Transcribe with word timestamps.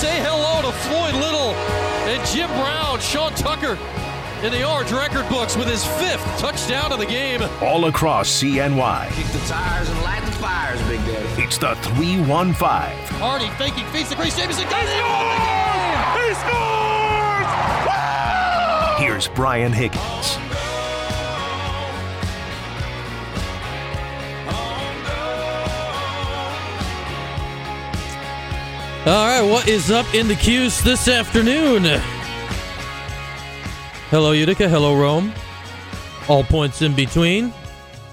say 0.00 0.18
hello 0.22 0.62
to 0.62 0.72
Floyd 0.88 1.12
Little 1.12 1.52
and 2.08 2.26
Jim 2.28 2.48
Brown, 2.58 2.98
Sean 3.00 3.34
Tucker 3.34 3.76
in 4.42 4.50
the 4.50 4.66
Orange 4.66 4.90
record 4.92 5.28
books 5.28 5.58
with 5.58 5.66
his 5.68 5.84
fifth 5.84 6.24
touchdown 6.38 6.90
of 6.90 6.98
the 6.98 7.04
game. 7.04 7.42
All 7.60 7.84
across 7.84 8.30
CNY. 8.30 9.10
Kick 9.12 9.26
the 9.26 9.46
tires 9.46 9.90
and 9.90 10.02
light 10.02 10.24
the 10.24 10.32
fires, 10.32 10.80
Big 10.88 11.00
Daddy. 11.00 11.42
It's 11.42 11.58
the 11.58 11.74
315. 11.74 12.54
Hardy 13.20 13.50
faking, 13.58 13.84
feeds 13.92 14.08
the 14.08 14.16
Grace 14.16 14.38
Jameson. 14.38 14.64
He 14.64 14.74
He 16.16 16.32
scores! 16.32 17.50
Here's 18.98 19.28
Brian 19.28 19.72
Higgins. 19.72 20.38
All 29.06 29.26
right, 29.26 29.40
what 29.40 29.66
is 29.66 29.90
up 29.90 30.14
in 30.14 30.28
the 30.28 30.34
Cuse 30.34 30.82
this 30.82 31.08
afternoon? 31.08 31.84
Hello, 34.10 34.32
Utica. 34.32 34.68
Hello, 34.68 34.94
Rome. 34.94 35.32
All 36.28 36.44
points 36.44 36.82
in 36.82 36.94
between, 36.94 37.50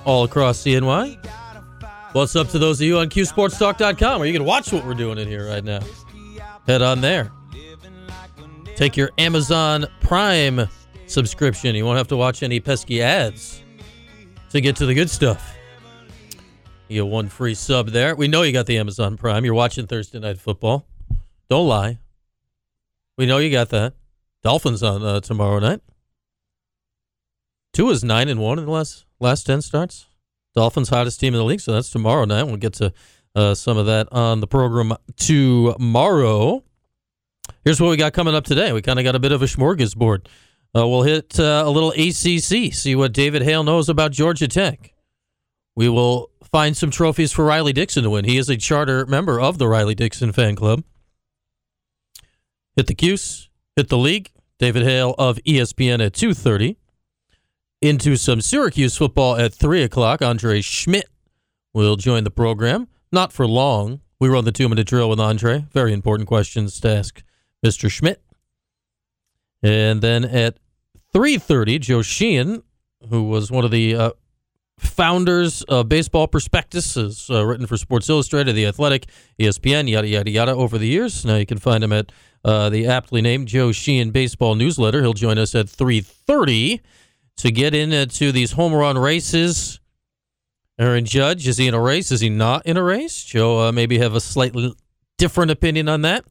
all 0.06 0.24
across 0.24 0.60
CNY. 0.60 1.18
What's 2.14 2.38
up 2.38 2.48
to 2.50 2.58
those 2.58 2.80
of 2.80 2.88
you 2.88 3.00
on 3.00 3.10
CuseSportsTalk.com 3.10 4.20
where 4.20 4.28
you 4.30 4.34
can 4.34 4.46
watch 4.46 4.72
what 4.72 4.86
we're 4.86 4.94
doing 4.94 5.18
in 5.18 5.28
here 5.28 5.50
right 5.50 5.62
now? 5.64 5.82
Head 6.68 6.82
on 6.82 7.02
there. 7.02 7.34
Take 8.78 8.96
your 8.96 9.12
Amazon 9.18 9.88
Prime 10.00 10.70
subscription. 11.08 11.76
You 11.76 11.84
won't 11.84 11.98
have 11.98 12.08
to 12.08 12.18
watch 12.18 12.44
any 12.44 12.62
pesky 12.62 13.02
ads 13.02 13.62
to 14.52 14.62
get 14.62 14.78
to 14.78 14.86
the 14.86 14.94
good 14.94 15.10
stuff. 15.10 15.57
You 16.88 17.04
get 17.04 17.12
one 17.12 17.28
free 17.28 17.54
sub 17.54 17.90
there. 17.90 18.16
We 18.16 18.28
know 18.28 18.44
you 18.44 18.54
got 18.54 18.66
the 18.66 18.78
Amazon 18.78 19.18
Prime. 19.18 19.44
You're 19.44 19.54
watching 19.54 19.88
Thursday 19.88 20.20
Night 20.20 20.38
Football. 20.38 20.88
Don't 21.50 21.68
lie. 21.68 22.00
We 23.18 23.26
know 23.26 23.40
you 23.40 23.52
got 23.52 23.70
that. 23.70 23.94
Dolphins 24.44 24.84
on 24.84 25.04
uh, 25.04 25.20
tomorrow 25.20 25.60
night. 25.60 25.82
Tua 27.74 27.92
is 27.92 28.04
nine 28.04 28.30
and 28.30 28.40
one 28.40 28.58
in 28.60 28.66
the 28.66 28.72
last 28.72 29.06
last 29.20 29.46
ten 29.46 29.62
starts. 29.62 30.08
Dolphins 30.56 30.90
hottest 30.90 31.20
team 31.20 31.34
in 31.34 31.40
the 31.40 31.46
league, 31.46 31.62
so 31.62 31.74
that's 31.74 31.90
tomorrow 31.90 32.26
night. 32.26 32.44
We'll 32.44 32.58
get 32.58 32.74
to 32.74 32.94
uh, 33.36 33.54
some 33.54 33.78
of 33.78 33.86
that 33.88 34.08
on 34.12 34.40
the 34.40 34.48
program 34.48 34.94
tomorrow. 35.18 36.64
Here's 37.64 37.82
what 37.82 37.90
we 37.90 37.98
got 37.98 38.14
coming 38.14 38.34
up 38.34 38.46
today. 38.46 38.72
We 38.72 38.82
kind 38.82 38.98
of 38.98 39.04
got 39.04 39.16
a 39.16 39.20
bit 39.20 39.32
of 39.32 39.42
a 39.42 39.46
smorgasbord. 39.46 40.28
Uh, 40.76 40.88
we'll 40.88 41.04
hit 41.04 41.40
uh, 41.40 41.64
a 41.66 41.70
little 41.70 41.92
ACC, 41.92 42.74
see 42.74 42.96
what 42.96 43.14
David 43.14 43.42
Hale 43.42 43.64
knows 43.64 43.90
about 43.90 44.12
Georgia 44.12 44.48
Tech. 44.48 44.94
We 45.78 45.90
will 45.90 46.32
find 46.52 46.76
some 46.76 46.90
trophies 46.90 47.32
for 47.32 47.46
Riley 47.46 47.72
Dixon 47.72 48.04
to 48.04 48.10
win. 48.10 48.26
He 48.26 48.40
is 48.40 48.50
a 48.50 48.58
charter 48.58 49.06
member 49.06 49.40
of 49.40 49.60
the 49.60 49.68
Riley 49.68 49.94
Dixon 49.94 50.32
fan 50.32 50.56
club. 50.56 50.84
Hit 52.76 52.88
the 52.88 52.96
Cuse, 52.96 53.50
hit 53.76 53.88
the 53.88 53.98
league. 53.98 54.32
David 54.58 54.82
Hale 54.82 55.14
of 55.20 55.38
ESPN 55.46 56.04
at 56.04 56.14
2.30. 56.14 56.78
Into 57.80 58.16
some 58.16 58.42
Syracuse 58.42 58.98
football 58.98 59.36
at 59.36 59.54
3 59.54 59.84
o'clock. 59.84 60.24
Andre 60.24 60.62
Szmyt 60.62 61.04
will 61.76 61.96
join 61.96 62.24
the 62.24 62.32
program. 62.32 62.88
Not 63.12 63.32
for 63.32 63.46
long. 63.46 64.02
We 64.20 64.30
run 64.30 64.46
the 64.46 64.52
two-minute 64.52 64.88
drill 64.88 65.10
with 65.10 65.20
Andre. 65.20 65.68
Very 65.74 65.94
important 65.94 66.28
questions 66.28 66.80
to 66.80 66.90
ask 66.90 67.22
Mr. 67.64 67.88
Szmyt. 67.88 68.16
And 69.62 70.02
then 70.02 70.26
at 70.26 70.58
3.30, 71.14 71.80
Joe 71.82 72.02
Sheehan, 72.02 72.64
who 73.12 73.26
was 73.26 73.52
one 73.52 73.64
of 73.64 73.70
the 73.70 73.96
uh, 73.96 74.12
founders 74.80 75.64
of 75.64 75.90
Baseball 75.90 76.28
Prospectus, 76.28 76.96
has 76.96 77.30
uh, 77.30 77.46
written 77.46 77.66
for 77.66 77.78
Sports 77.78 78.10
Illustrated, 78.10 78.54
The 78.54 78.66
Athletic, 78.66 79.08
ESPN, 79.40 79.90
yada, 79.90 80.08
yada, 80.08 80.30
yada, 80.30 80.52
over 80.52 80.78
the 80.78 80.88
years. 80.88 81.26
Now 81.26 81.36
you 81.36 81.46
can 81.46 81.58
find 81.58 81.84
him 81.84 81.92
at 81.92 82.12
uh, 82.46 82.70
the 82.70 82.88
aptly 82.88 83.22
named 83.22 83.48
Joe 83.48 83.72
Sheehan 83.72 84.12
Baseball 84.12 84.56
Newsletter. 84.56 85.02
He'll 85.02 85.14
join 85.14 85.38
us 85.38 85.56
at 85.56 85.66
3.30 85.66 86.82
to 87.38 87.52
get 87.52 87.74
into 87.74 88.32
these 88.32 88.54
home 88.54 88.74
run 88.74 88.98
races. 88.98 89.80
Aaron 90.80 91.06
Judge, 91.06 91.48
is 91.48 91.58
he 91.58 91.68
in 91.68 91.74
a 91.74 91.82
race? 91.82 92.12
Is 92.12 92.22
he 92.22 92.30
not 92.30 92.66
in 92.66 92.78
a 92.78 92.84
race? 92.84 93.24
Joe 93.24 93.68
uh, 93.68 93.72
maybe 93.72 93.98
have 93.98 94.14
a 94.14 94.20
slightly 94.20 94.76
different 95.18 95.50
opinion 95.50 95.90
on 95.90 96.04
that 96.04 96.24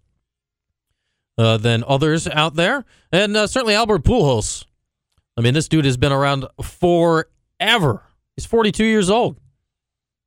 uh, 1.36 1.56
than 1.56 1.82
others 1.86 2.28
out 2.28 2.54
there. 2.54 2.84
And 3.10 3.36
uh, 3.36 3.46
certainly 3.48 3.74
Albert 3.74 4.04
Pujols. 4.04 4.64
I 5.36 5.42
mean, 5.42 5.54
this 5.54 5.68
dude 5.68 5.84
has 5.84 5.96
been 5.96 6.12
around 6.12 6.46
forever. 6.62 8.05
He's 8.36 8.46
42 8.46 8.84
years 8.84 9.08
old. 9.08 9.38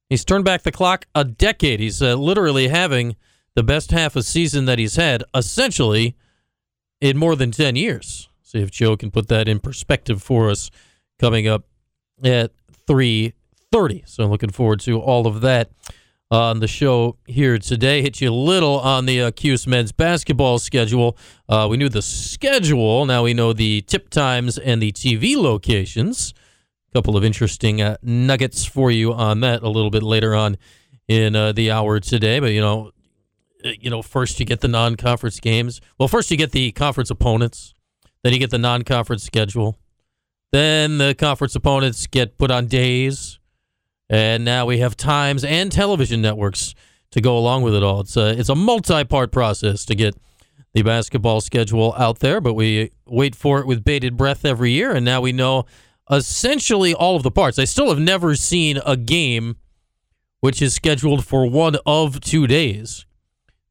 He's 0.09 0.25
turned 0.25 0.43
back 0.43 0.63
the 0.63 0.71
clock 0.71 1.05
a 1.13 1.23
decade. 1.23 1.79
He's 1.79 2.01
uh, 2.01 2.15
literally 2.15 2.67
having 2.69 3.15
the 3.55 3.63
best 3.63 3.91
half 3.91 4.15
of 4.15 4.25
season 4.25 4.65
that 4.65 4.79
he's 4.79 4.95
had, 4.95 5.23
essentially, 5.35 6.15
in 6.99 7.17
more 7.17 7.35
than 7.35 7.51
10 7.51 7.75
years. 7.75 8.27
See 8.41 8.59
if 8.59 8.71
Joe 8.71 8.97
can 8.97 9.11
put 9.11 9.27
that 9.27 9.47
in 9.47 9.59
perspective 9.59 10.23
for 10.23 10.49
us 10.49 10.71
coming 11.19 11.47
up 11.47 11.65
at 12.23 12.51
3.30. 12.87 14.07
So 14.07 14.23
I'm 14.23 14.31
looking 14.31 14.49
forward 14.49 14.79
to 14.81 14.99
all 14.99 15.27
of 15.27 15.41
that 15.41 15.69
on 16.31 16.59
the 16.59 16.67
show 16.67 17.17
here 17.27 17.59
today. 17.59 18.01
Hit 18.01 18.21
you 18.21 18.31
a 18.31 18.33
little 18.33 18.79
on 18.79 19.05
the 19.05 19.21
uh, 19.21 19.31
Cuse 19.31 19.67
men's 19.67 19.91
basketball 19.91 20.57
schedule. 20.57 21.15
Uh, 21.47 21.67
we 21.69 21.77
knew 21.77 21.89
the 21.89 22.01
schedule. 22.01 23.05
Now 23.05 23.23
we 23.23 23.35
know 23.35 23.53
the 23.53 23.81
tip 23.81 24.09
times 24.09 24.57
and 24.57 24.81
the 24.81 24.91
TV 24.91 25.35
locations. 25.35 26.33
Couple 26.93 27.15
of 27.15 27.23
interesting 27.23 27.81
uh, 27.81 27.97
nuggets 28.01 28.65
for 28.65 28.89
you 28.89 29.13
on 29.13 29.41
that 29.41 29.61
a 29.61 29.69
little 29.69 29.91
bit 29.91 30.03
later 30.03 30.33
on 30.33 30.57
in 31.07 31.35
uh, 31.35 31.51
the 31.51 31.71
hour 31.71 31.99
today. 31.99 32.39
But, 32.39 32.51
you 32.51 32.61
know, 32.61 32.91
uh, 33.63 33.69
you 33.79 33.89
know, 33.89 34.01
first 34.01 34.39
you 34.39 34.45
get 34.45 34.61
the 34.61 34.67
non-conference 34.67 35.39
games. 35.39 35.81
Well, 35.97 36.07
first 36.07 36.31
you 36.31 36.37
get 36.37 36.51
the 36.51 36.71
conference 36.71 37.09
opponents. 37.09 37.73
Then 38.23 38.33
you 38.33 38.39
get 38.39 38.49
the 38.49 38.57
non-conference 38.57 39.23
schedule. 39.23 39.77
Then 40.51 40.97
the 40.97 41.13
conference 41.13 41.55
opponents 41.55 42.07
get 42.07 42.37
put 42.37 42.51
on 42.51 42.67
days. 42.67 43.39
And 44.09 44.43
now 44.43 44.65
we 44.65 44.79
have 44.79 44.97
times 44.97 45.43
and 45.43 45.71
television 45.71 46.21
networks 46.21 46.73
to 47.11 47.21
go 47.21 47.37
along 47.37 47.61
with 47.61 47.75
it 47.75 47.83
all. 47.83 48.01
It's 48.01 48.17
a, 48.17 48.29
it's 48.29 48.49
a 48.49 48.55
multi-part 48.55 49.31
process 49.31 49.85
to 49.85 49.95
get 49.95 50.15
the 50.73 50.83
basketball 50.83 51.41
schedule 51.41 51.93
out 51.97 52.19
there, 52.19 52.39
but 52.39 52.53
we 52.53 52.91
wait 53.07 53.35
for 53.35 53.59
it 53.59 53.65
with 53.65 53.83
bated 53.83 54.15
breath 54.15 54.45
every 54.45 54.71
year, 54.71 54.91
and 54.91 55.03
now 55.03 55.19
we 55.19 55.31
know 55.31 55.65
essentially 56.09 56.93
all 56.93 57.15
of 57.15 57.23
the 57.23 57.31
parts. 57.31 57.59
I 57.59 57.65
still 57.65 57.89
have 57.89 57.99
never 57.99 58.35
seen 58.35 58.79
a 58.85 58.97
game 58.97 59.57
which 60.39 60.61
is 60.61 60.73
scheduled 60.73 61.25
for 61.25 61.49
one 61.49 61.77
of 61.85 62.21
two 62.21 62.47
days. 62.47 63.05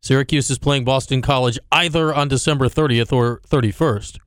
Syracuse 0.00 0.50
is 0.50 0.58
playing 0.58 0.84
Boston 0.84 1.22
College 1.22 1.58
either 1.72 2.14
on 2.14 2.28
December 2.28 2.68
30th 2.68 3.12
or 3.12 3.40
31st. 3.48 4.18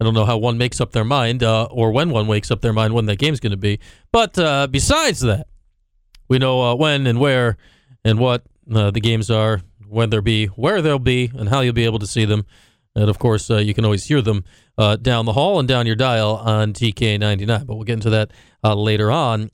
I 0.00 0.04
don't 0.04 0.14
know 0.14 0.24
how 0.24 0.38
one 0.38 0.58
makes 0.58 0.80
up 0.80 0.92
their 0.92 1.04
mind 1.04 1.42
uh, 1.42 1.64
or 1.70 1.92
when 1.92 2.10
one 2.10 2.26
wakes 2.26 2.50
up 2.50 2.60
their 2.60 2.72
mind 2.72 2.94
when 2.94 3.06
that 3.06 3.18
game's 3.18 3.40
going 3.40 3.52
to 3.52 3.56
be. 3.56 3.78
But 4.10 4.38
uh, 4.38 4.66
besides 4.68 5.20
that, 5.20 5.46
we 6.28 6.38
know 6.38 6.60
uh, 6.62 6.74
when 6.74 7.06
and 7.06 7.20
where 7.20 7.56
and 8.04 8.18
what 8.18 8.42
uh, 8.72 8.90
the 8.90 9.00
games 9.00 9.30
are, 9.30 9.60
when 9.88 10.10
they'll 10.10 10.22
be, 10.22 10.46
where 10.46 10.82
they'll 10.82 10.98
be, 10.98 11.30
and 11.34 11.48
how 11.50 11.60
you'll 11.60 11.74
be 11.74 11.84
able 11.84 11.98
to 11.98 12.06
see 12.06 12.24
them. 12.24 12.46
And 12.96 13.08
of 13.08 13.18
course, 13.18 13.50
uh, 13.50 13.58
you 13.58 13.74
can 13.74 13.84
always 13.84 14.06
hear 14.06 14.22
them 14.22 14.44
uh, 14.78 14.96
down 14.96 15.26
the 15.26 15.32
hall 15.32 15.58
and 15.58 15.68
down 15.68 15.86
your 15.86 15.96
dial 15.96 16.36
on 16.36 16.72
TK99. 16.72 17.66
But 17.66 17.74
we'll 17.74 17.84
get 17.84 17.94
into 17.94 18.10
that 18.10 18.32
uh, 18.64 18.74
later 18.74 19.10
on 19.10 19.50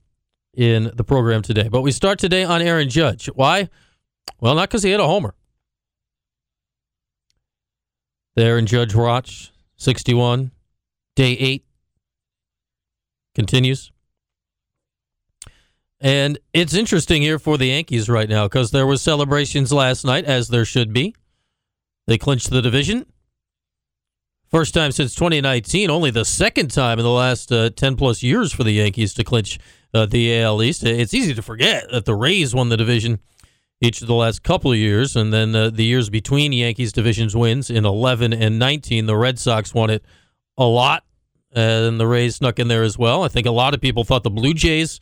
in 0.55 0.91
the 0.95 1.05
program 1.05 1.43
today. 1.43 1.69
But 1.69 1.83
we 1.83 1.93
start 1.93 2.19
today 2.19 2.45
on 2.45 2.63
Aaron 2.63 2.89
Judge. 2.89 3.27
Why? 3.27 3.69
Well, 4.41 4.55
not 4.55 4.69
because 4.69 4.83
he 4.83 4.91
hit 4.91 5.01
a 5.01 5.05
homer. 5.05 5.35
The 8.37 8.45
Aaron 8.45 8.67
Judge 8.67 8.95
watch, 8.95 9.53
61, 9.77 10.53
day 11.17 11.33
eight, 11.33 11.65
continues. 13.35 13.91
And 16.01 16.39
it's 16.53 16.75
interesting 16.75 17.23
here 17.23 17.41
for 17.41 17.59
the 17.59 17.67
Yankees 17.67 18.09
right 18.09 18.29
now 18.29 18.47
because 18.47 18.71
there 18.71 18.87
was 18.87 19.03
celebrations 19.03 19.73
last 19.73 20.05
night, 20.05 20.25
as 20.25 20.49
there 20.49 20.65
should 20.65 20.93
be. 20.93 21.15
They 22.07 22.19
clinched 22.19 22.51
the 22.51 22.63
division. 22.63 23.07
First 24.51 24.73
time 24.73 24.93
since 24.93 25.15
2019, 25.15 25.91
only 25.91 26.11
the 26.11 26.25
second 26.25 26.71
time 26.71 26.99
in 26.99 27.05
the 27.05 27.11
last 27.11 27.53
uh, 27.53 27.69
10 27.69 27.97
plus 27.97 28.23
years 28.23 28.51
for 28.51 28.65
the 28.65 28.73
Yankees 28.73 29.13
to 29.15 29.25
clinch 29.25 29.59
uh, 29.93 30.07
the 30.07 30.41
AL 30.41 30.63
East. 30.63 30.83
It's 30.85 31.13
easy 31.13 31.35
to 31.35 31.43
forget 31.43 31.91
that 31.91 32.07
the 32.07 32.15
Rays 32.15 32.55
won 32.55 32.71
the 32.71 32.77
division 32.79 33.19
each 33.83 34.01
of 34.01 34.09
the 34.09 34.15
last 34.15 34.43
couple 34.43 34.73
of 34.73 34.79
years, 34.79 35.17
and 35.17 35.35
then 35.35 35.55
uh, 35.55 35.69
the 35.69 35.85
years 35.85 36.09
between 36.09 36.55
Yankees 36.55 36.93
divisions 36.93 37.37
wins 37.37 37.69
in 37.69 37.85
11 37.85 38.33
and 38.33 38.59
19, 38.59 39.05
the 39.05 39.17
Red 39.19 39.39
Sox 39.39 39.75
won 39.75 39.91
it 39.91 40.03
a 40.57 40.65
lot, 40.65 41.05
and 41.53 42.01
the 42.01 42.07
Rays 42.07 42.37
snuck 42.37 42.59
in 42.59 42.69
there 42.69 42.83
as 42.83 42.97
well. 42.97 43.25
I 43.25 43.29
think 43.29 43.47
a 43.47 43.51
lot 43.51 43.75
of 43.75 43.83
people 43.83 44.03
thought 44.03 44.23
the 44.23 44.31
Blue 44.31 44.55
Jays 44.55 44.99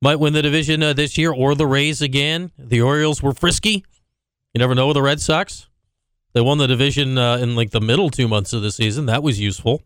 might 0.00 0.20
win 0.20 0.34
the 0.34 0.42
division 0.42 0.84
uh, 0.84 0.92
this 0.92 1.18
year, 1.18 1.32
or 1.32 1.56
the 1.56 1.66
Rays 1.66 2.00
again. 2.00 2.52
The 2.56 2.80
Orioles 2.80 3.24
were 3.24 3.34
frisky. 3.34 3.84
You 4.54 4.60
never 4.60 4.76
know 4.76 4.86
with 4.86 4.94
the 4.94 5.02
Red 5.02 5.20
Sox. 5.20 5.68
They 6.32 6.40
won 6.40 6.58
the 6.58 6.66
division 6.66 7.18
uh, 7.18 7.36
in 7.36 7.56
like 7.56 7.70
the 7.70 7.80
middle 7.80 8.10
two 8.10 8.28
months 8.28 8.52
of 8.52 8.62
the 8.62 8.70
season. 8.70 9.06
That 9.06 9.22
was 9.22 9.40
useful. 9.40 9.82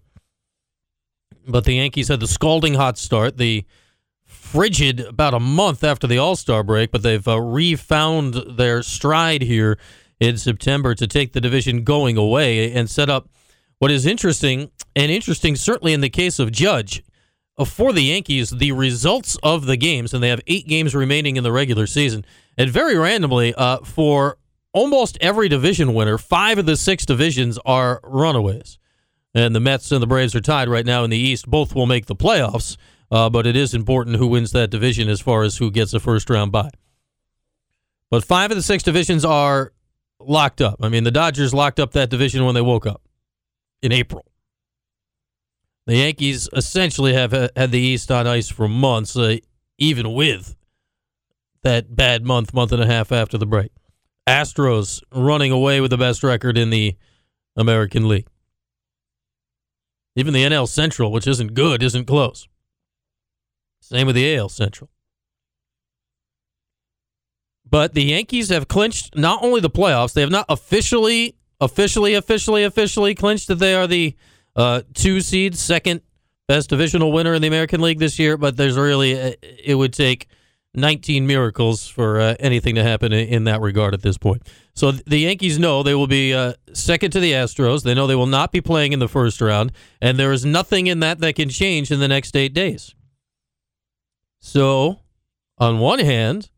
But 1.46 1.64
the 1.64 1.74
Yankees 1.74 2.08
had 2.08 2.20
the 2.20 2.28
scalding 2.28 2.74
hot 2.74 2.98
start, 2.98 3.36
the 3.36 3.64
frigid 4.24 5.00
about 5.00 5.34
a 5.34 5.40
month 5.40 5.82
after 5.82 6.06
the 6.06 6.18
All 6.18 6.36
Star 6.36 6.62
break, 6.62 6.90
but 6.90 7.02
they've 7.02 7.26
uh, 7.26 7.40
refound 7.40 8.34
their 8.34 8.82
stride 8.82 9.42
here 9.42 9.78
in 10.20 10.36
September 10.36 10.94
to 10.94 11.06
take 11.06 11.32
the 11.32 11.40
division 11.40 11.84
going 11.84 12.16
away 12.16 12.72
and 12.72 12.88
set 12.88 13.10
up 13.10 13.28
what 13.78 13.90
is 13.90 14.06
interesting, 14.06 14.70
and 14.94 15.10
interesting 15.10 15.56
certainly 15.56 15.92
in 15.92 16.00
the 16.00 16.08
case 16.08 16.38
of 16.38 16.52
Judge. 16.52 17.02
Uh, 17.58 17.64
For 17.64 17.92
the 17.92 18.02
Yankees, 18.02 18.50
the 18.50 18.72
results 18.72 19.36
of 19.42 19.66
the 19.66 19.76
games, 19.76 20.14
and 20.14 20.22
they 20.22 20.28
have 20.28 20.40
eight 20.46 20.68
games 20.68 20.94
remaining 20.94 21.36
in 21.36 21.42
the 21.42 21.50
regular 21.50 21.86
season, 21.86 22.24
and 22.56 22.70
very 22.70 22.96
randomly, 22.96 23.52
uh, 23.54 23.78
for 23.78 24.38
almost 24.72 25.18
every 25.20 25.48
division 25.48 25.94
winner, 25.94 26.18
five 26.18 26.58
of 26.58 26.66
the 26.66 26.76
six 26.76 27.06
divisions 27.06 27.58
are 27.64 28.00
runaways. 28.02 28.78
And 29.34 29.54
the 29.54 29.60
Mets 29.60 29.90
and 29.92 30.02
the 30.02 30.06
Braves 30.06 30.34
are 30.34 30.40
tied 30.40 30.68
right 30.68 30.84
now 30.84 31.04
in 31.04 31.10
the 31.10 31.16
East. 31.16 31.48
Both 31.48 31.74
will 31.74 31.86
make 31.86 32.06
the 32.06 32.16
playoffs, 32.16 32.76
uh, 33.10 33.30
but 33.30 33.46
it 33.46 33.56
is 33.56 33.72
important 33.72 34.16
who 34.16 34.26
wins 34.26 34.52
that 34.52 34.70
division 34.70 35.08
as 35.08 35.20
far 35.20 35.42
as 35.42 35.56
who 35.56 35.70
gets 35.70 35.94
a 35.94 36.00
first 36.00 36.28
round 36.28 36.52
bye. 36.52 36.70
But 38.10 38.24
five 38.24 38.50
of 38.50 38.58
the 38.58 38.62
six 38.62 38.82
divisions 38.82 39.24
are 39.24 39.72
locked 40.20 40.60
up. 40.60 40.76
I 40.82 40.90
mean, 40.90 41.04
the 41.04 41.10
Dodgers 41.10 41.54
locked 41.54 41.80
up 41.80 41.92
that 41.92 42.10
division 42.10 42.44
when 42.44 42.54
they 42.54 42.60
woke 42.60 42.86
up 42.86 43.00
in 43.80 43.90
April. 43.90 44.26
The 45.86 45.96
Yankees 45.96 46.48
essentially 46.52 47.14
have 47.14 47.32
had 47.32 47.72
the 47.72 47.80
East 47.80 48.10
on 48.10 48.26
ice 48.26 48.48
for 48.48 48.68
months, 48.68 49.16
uh, 49.16 49.38
even 49.78 50.12
with 50.12 50.54
that 51.62 51.96
bad 51.96 52.24
month, 52.24 52.54
month 52.54 52.70
and 52.70 52.82
a 52.82 52.86
half 52.86 53.10
after 53.10 53.38
the 53.38 53.46
break. 53.46 53.72
Astros 54.28 55.02
running 55.12 55.50
away 55.50 55.80
with 55.80 55.90
the 55.90 55.98
best 55.98 56.22
record 56.22 56.56
in 56.56 56.70
the 56.70 56.96
American 57.56 58.08
League. 58.08 58.26
Even 60.14 60.34
the 60.34 60.44
NL 60.44 60.68
Central, 60.68 61.10
which 61.10 61.26
isn't 61.26 61.54
good, 61.54 61.82
isn't 61.82 62.06
close. 62.06 62.46
Same 63.80 64.06
with 64.06 64.16
the 64.16 64.36
AL 64.36 64.50
Central. 64.50 64.90
But 67.68 67.94
the 67.94 68.04
Yankees 68.04 68.50
have 68.50 68.68
clinched 68.68 69.16
not 69.16 69.42
only 69.42 69.60
the 69.60 69.70
playoffs, 69.70 70.12
they 70.12 70.20
have 70.20 70.30
not 70.30 70.44
officially, 70.48 71.36
officially, 71.60 72.14
officially, 72.14 72.64
officially 72.64 73.14
clinched 73.14 73.48
that 73.48 73.56
they 73.56 73.74
are 73.74 73.86
the 73.86 74.14
uh, 74.54 74.82
two 74.92 75.22
seed, 75.22 75.56
second 75.56 76.02
best 76.46 76.68
divisional 76.68 77.12
winner 77.12 77.32
in 77.32 77.40
the 77.40 77.48
American 77.48 77.80
League 77.80 77.98
this 77.98 78.18
year. 78.18 78.36
But 78.36 78.58
there's 78.58 78.76
really, 78.76 79.18
uh, 79.18 79.32
it 79.42 79.74
would 79.74 79.94
take 79.94 80.28
19 80.74 81.26
miracles 81.26 81.86
for 81.86 82.18
uh, 82.18 82.34
anything 82.40 82.74
to 82.76 82.82
happen 82.82 83.12
in, 83.12 83.44
that 83.44 83.60
regard 83.60 83.92
at 83.92 84.02
this 84.02 84.16
point. 84.16 84.42
So 84.74 84.90
the 84.92 85.18
Yankees 85.18 85.58
know 85.58 85.82
they 85.82 85.94
will 85.94 86.06
be 86.06 86.32
uh, 86.32 86.54
second 86.72 87.10
to 87.10 87.20
the 87.20 87.32
Astros. 87.32 87.82
They 87.82 87.94
know 87.94 88.06
they 88.06 88.14
will 88.14 88.26
not 88.26 88.52
be 88.52 88.60
playing 88.60 88.92
in 88.92 88.98
the 88.98 89.08
first 89.08 89.40
round, 89.40 89.72
and 90.00 90.18
there 90.18 90.32
is 90.32 90.44
nothing 90.44 90.86
in 90.86 91.00
that 91.00 91.18
that 91.18 91.34
can 91.34 91.50
change 91.50 91.90
in 91.90 92.00
the 92.00 92.08
next 92.08 92.34
eight 92.36 92.54
days. 92.54 92.94
So, 94.40 95.00
on 95.58 95.78
one 95.78 95.98
hand, 95.98 96.50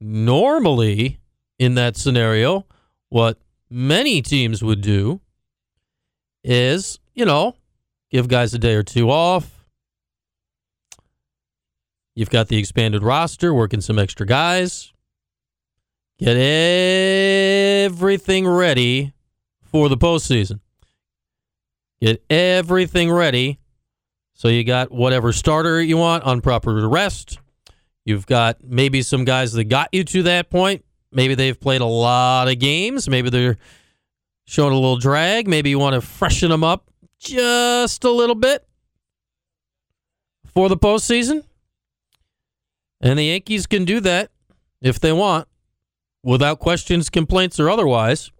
normally 0.00 1.18
in 1.58 1.74
that 1.76 1.96
scenario, 1.96 2.66
what 3.08 3.38
many 3.70 4.20
teams 4.20 4.62
would 4.62 4.80
do 4.82 5.20
is, 6.44 6.98
you 7.14 7.24
know, 7.24 7.56
give 8.10 8.28
guys 8.28 8.52
a 8.52 8.58
day 8.58 8.74
or 8.74 8.82
two 8.82 9.10
off. 9.10 9.61
You've 12.14 12.30
got 12.30 12.48
the 12.48 12.58
expanded 12.58 13.02
roster, 13.02 13.54
working 13.54 13.80
some 13.80 13.98
extra 13.98 14.26
guys. 14.26 14.92
Get 16.18 16.36
everything 17.86 18.46
ready 18.46 19.12
for 19.62 19.88
the 19.88 19.96
postseason. 19.96 20.60
Get 22.00 22.22
everything 22.28 23.10
ready. 23.10 23.58
So 24.34 24.48
you 24.48 24.64
got 24.64 24.92
whatever 24.92 25.32
starter 25.32 25.80
you 25.80 25.96
want 25.96 26.24
on 26.24 26.40
proper 26.40 26.86
rest. 26.88 27.38
You've 28.04 28.26
got 28.26 28.62
maybe 28.62 29.02
some 29.02 29.24
guys 29.24 29.52
that 29.52 29.64
got 29.64 29.88
you 29.92 30.04
to 30.04 30.24
that 30.24 30.50
point. 30.50 30.84
Maybe 31.12 31.34
they've 31.34 31.58
played 31.58 31.80
a 31.80 31.86
lot 31.86 32.48
of 32.48 32.58
games. 32.58 33.08
Maybe 33.08 33.30
they're 33.30 33.56
showing 34.44 34.72
a 34.72 34.76
little 34.76 34.96
drag. 34.96 35.46
Maybe 35.46 35.70
you 35.70 35.78
want 35.78 35.94
to 35.94 36.00
freshen 36.00 36.50
them 36.50 36.64
up 36.64 36.90
just 37.18 38.04
a 38.04 38.10
little 38.10 38.34
bit 38.34 38.66
for 40.52 40.68
the 40.68 40.76
postseason. 40.76 41.44
And 43.02 43.18
the 43.18 43.24
Yankees 43.24 43.66
can 43.66 43.84
do 43.84 44.00
that 44.00 44.30
if 44.80 45.00
they 45.00 45.12
want, 45.12 45.48
without 46.22 46.60
questions, 46.60 47.10
complaints, 47.10 47.58
or 47.58 47.68
otherwise, 47.68 48.30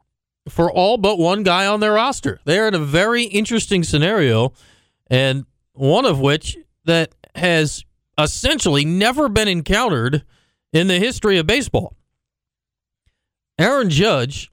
for 0.48 0.70
all 0.70 0.96
but 0.96 1.18
one 1.18 1.42
guy 1.42 1.66
on 1.66 1.80
their 1.80 1.92
roster. 1.92 2.40
They're 2.44 2.68
in 2.68 2.74
a 2.74 2.78
very 2.78 3.24
interesting 3.24 3.82
scenario, 3.82 4.52
and 5.08 5.44
one 5.72 6.04
of 6.04 6.20
which 6.20 6.56
that 6.84 7.14
has 7.34 7.84
essentially 8.18 8.84
never 8.84 9.28
been 9.28 9.48
encountered 9.48 10.24
in 10.72 10.86
the 10.86 10.98
history 10.98 11.38
of 11.38 11.46
baseball. 11.46 11.96
Aaron 13.58 13.90
Judge, 13.90 14.50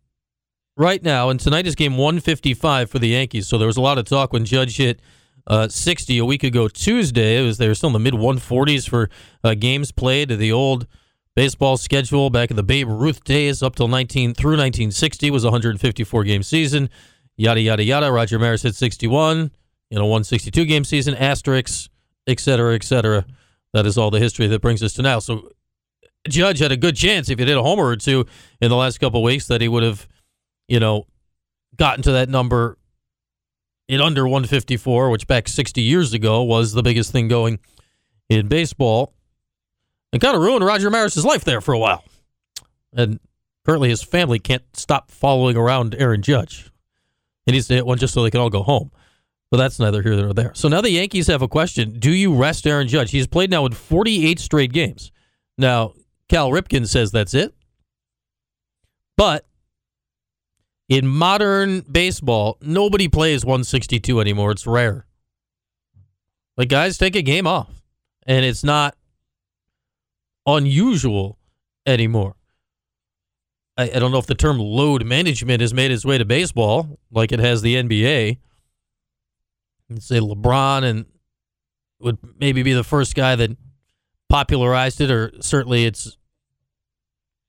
right 0.76 1.04
now, 1.04 1.30
and 1.30 1.40
tonight 1.40 1.68
is 1.68 1.76
game 1.76 1.98
155 1.98 2.90
for 2.90 3.00
the 3.00 3.10
Yankees. 3.10 3.48
So 3.48 3.58
there 3.58 3.68
was 3.68 3.78
a 3.78 3.82
lot 3.82 3.98
of 3.98 4.06
talk 4.06 4.34
when 4.34 4.46
Judge 4.46 4.78
hit 4.78 5.02
uh, 5.50 5.68
60 5.68 6.18
a 6.18 6.26
week 6.26 6.44
ago 6.44 6.68
Tuesday. 6.68 7.42
It 7.42 7.46
was 7.46 7.58
they 7.58 7.68
were 7.68 7.76
still 7.76 7.88
in 7.88 7.94
the 7.94 8.00
mid 8.00 8.14
140s 8.14 8.88
for 8.88 9.10
uh, 9.44 9.56
games 9.56 9.92
played. 9.92 10.30
The 10.30 10.52
old 10.52 10.88
baseball 11.36 11.78
schedule 11.78 12.30
back 12.30 12.52
in 12.52 12.56
the 12.56 12.64
Babe 12.64 12.88
Ruth 12.88 13.24
days, 13.24 13.64
up 13.64 13.76
till 13.76 13.88
19 13.88 14.34
through 14.34 14.52
1960 14.52 15.32
was 15.32 15.44
154 15.44 16.24
game 16.24 16.44
season. 16.44 16.90
Yada 17.36 17.62
yada 17.62 17.84
yada. 17.84 18.12
Roger 18.12 18.38
Maris 18.38 18.64
hit 18.64 18.76
61 18.76 19.52
in 19.92 19.98
a 19.98 20.06
162 20.06 20.66
game 20.66 20.84
season. 20.84 21.16
Asterisks, 21.16 21.90
et 22.28 22.40
cetera, 22.40 22.76
et 22.76 22.84
cetera. 22.84 23.26
That 23.74 23.86
is 23.86 23.98
all 23.98 24.12
the 24.12 24.20
history 24.20 24.48
that 24.48 24.62
brings 24.62 24.84
us 24.84 24.94
to 24.94 25.02
now. 25.02 25.20
So 25.20 25.52
Judge 26.28 26.60
had 26.60 26.72
a 26.72 26.78
good 26.78 26.96
chance 26.96 27.30
if 27.30 27.40
he 27.40 27.46
did 27.46 27.58
a 27.58 27.64
homer 27.64 27.86
or 27.86 27.96
two 27.96 28.26
in 28.62 28.70
the 28.70 28.76
last 28.76 29.00
couple 29.00 29.24
weeks 29.24 29.48
that 29.48 29.62
he 29.62 29.68
would 29.68 29.84
have, 29.84 30.08
you 30.68 30.80
know, 30.80 31.06
gotten 31.78 32.04
to 32.04 32.12
that 32.12 32.30
number 32.30 32.78
in 33.90 34.00
under 34.00 34.26
154, 34.26 35.10
which 35.10 35.26
back 35.26 35.48
60 35.48 35.82
years 35.82 36.14
ago 36.14 36.44
was 36.44 36.74
the 36.74 36.84
biggest 36.84 37.12
thing 37.12 37.28
going 37.28 37.60
in 38.30 38.48
baseball. 38.48 39.16
And 40.14 40.22
kind 40.22 40.36
of 40.36 40.42
ruined 40.42 40.64
Roger 40.64 40.90
Maris's 40.90 41.26
life 41.26 41.44
there 41.44 41.60
for 41.60 41.74
a 41.74 41.80
while. 41.80 42.04
And 42.94 43.20
currently 43.66 43.90
his 43.90 44.04
family 44.04 44.40
can't 44.40 44.64
stop 44.74 45.12
following 45.12 45.58
around 45.58 45.96
Aaron 45.96 46.22
Judge. 46.22 46.72
He 47.46 47.52
needs 47.52 47.68
to 47.68 47.74
hit 47.74 47.86
one 47.86 47.98
just 47.98 48.14
so 48.14 48.22
they 48.22 48.30
can 48.32 48.40
all 48.40 48.50
go 48.52 48.64
home. 48.64 48.92
But 49.50 49.58
that's 49.58 49.80
neither 49.80 50.04
here 50.04 50.16
nor 50.16 50.34
there. 50.34 50.52
So 50.54 50.68
now 50.68 50.82
the 50.82 50.92
Yankees 50.92 51.26
have 51.26 51.42
a 51.42 51.48
question. 51.48 51.98
Do 51.98 52.12
you 52.12 52.36
rest 52.36 52.68
Aaron 52.68 52.88
Judge? 52.88 53.10
He's 53.10 53.26
played 53.26 53.50
now 53.50 53.66
in 53.66 53.72
48 53.72 54.40
straight 54.40 54.72
games. 54.72 55.12
Now, 55.58 55.94
Cal 56.28 56.52
Ripken 56.52 56.88
says 56.88 57.12
that's 57.12 57.34
it. 57.34 57.56
But 59.18 59.48
in 60.90 61.08
modern 61.08 61.82
baseball, 61.82 62.58
nobody 62.62 63.08
plays 63.08 63.46
162 63.46 64.20
anymore. 64.20 64.52
It's 64.52 64.66
rare. 64.66 65.06
Like 66.58 66.68
guys 66.68 66.98
take 66.98 67.16
a 67.16 67.22
game 67.22 67.48
off, 67.48 67.70
and 68.26 68.44
it's 68.44 68.64
not 68.64 68.98
unusual 70.46 71.38
anymore. 71.86 72.36
I, 73.78 73.84
I 73.84 74.00
don't 74.00 74.12
know 74.12 74.18
if 74.18 74.26
the 74.26 74.36
term 74.36 74.58
load 74.58 75.06
management 75.06 75.62
has 75.62 75.74
made 75.74 75.92
its 75.92 76.04
way 76.04 76.18
to 76.18 76.26
baseball 76.26 77.00
like 77.12 77.32
it 77.32 77.40
has 77.40 77.62
the 77.62 77.76
NBA. 77.76 78.40
You'd 79.88 80.04
say 80.04 80.20
LeBron 80.20 80.84
and 80.84 81.06
would 82.00 82.18
maybe 82.38 82.64
be 82.64 82.74
the 82.74 82.84
first 82.84 83.16
guy 83.16 83.36
that 83.36 83.52
popularized 84.28 85.00
it, 85.02 85.12
or 85.12 85.32
certainly 85.40 85.86
it's 85.86 86.18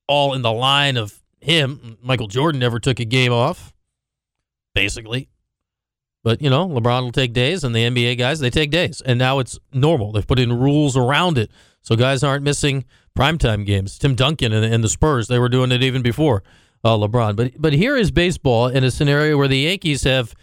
all 0.06 0.34
in 0.34 0.42
the 0.42 0.52
line 0.52 0.96
of 0.96 1.19
him. 1.40 1.98
Michael 2.02 2.28
Jordan 2.28 2.60
never 2.60 2.78
took 2.78 3.00
a 3.00 3.04
game 3.04 3.32
off, 3.32 3.72
basically. 4.74 5.28
But, 6.22 6.42
you 6.42 6.50
know, 6.50 6.68
LeBron 6.68 7.02
will 7.02 7.12
take 7.12 7.32
days, 7.32 7.64
and 7.64 7.74
the 7.74 7.80
NBA 7.80 8.18
guys, 8.18 8.40
they 8.40 8.50
take 8.50 8.70
days. 8.70 9.00
And 9.00 9.18
now 9.18 9.38
it's 9.38 9.58
normal. 9.72 10.12
They've 10.12 10.26
put 10.26 10.38
in 10.38 10.52
rules 10.52 10.96
around 10.96 11.38
it. 11.38 11.50
So 11.80 11.96
guys 11.96 12.22
aren't 12.22 12.44
missing 12.44 12.84
primetime 13.16 13.64
games. 13.64 13.98
Tim 13.98 14.14
Duncan 14.14 14.52
and, 14.52 14.64
and 14.64 14.84
the 14.84 14.88
Spurs, 14.88 15.28
they 15.28 15.38
were 15.38 15.48
doing 15.48 15.72
it 15.72 15.82
even 15.82 16.02
before 16.02 16.42
uh, 16.84 16.96
LeBron. 16.96 17.36
But, 17.36 17.52
but 17.58 17.72
here 17.72 17.96
is 17.96 18.10
baseball 18.10 18.68
in 18.68 18.84
a 18.84 18.90
scenario 18.90 19.38
where 19.38 19.48
the 19.48 19.58
Yankees 19.58 20.04
have, 20.04 20.34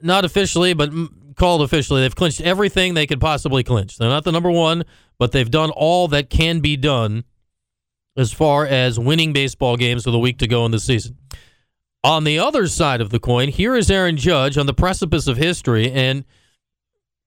not 0.00 0.24
officially, 0.24 0.74
but 0.74 0.92
called 1.36 1.62
officially, 1.62 2.02
they've 2.02 2.14
clinched 2.14 2.40
everything 2.40 2.94
they 2.94 3.06
could 3.06 3.20
possibly 3.20 3.64
clinch. 3.64 3.98
They're 3.98 4.08
not 4.08 4.24
the 4.24 4.32
number 4.32 4.50
one, 4.50 4.84
but 5.18 5.32
they've 5.32 5.50
done 5.50 5.70
all 5.70 6.08
that 6.08 6.30
can 6.30 6.60
be 6.60 6.76
done 6.76 7.24
as 8.16 8.32
far 8.32 8.66
as 8.66 8.98
winning 8.98 9.32
baseball 9.32 9.76
games 9.76 10.06
with 10.06 10.14
a 10.14 10.18
week 10.18 10.38
to 10.38 10.46
go 10.46 10.64
in 10.64 10.72
the 10.72 10.80
season. 10.80 11.16
On 12.02 12.24
the 12.24 12.38
other 12.38 12.66
side 12.68 13.00
of 13.00 13.10
the 13.10 13.18
coin, 13.18 13.48
here 13.48 13.74
is 13.74 13.90
Aaron 13.90 14.16
Judge 14.16 14.56
on 14.56 14.66
the 14.66 14.74
precipice 14.74 15.26
of 15.26 15.36
history 15.36 15.90
and 15.90 16.24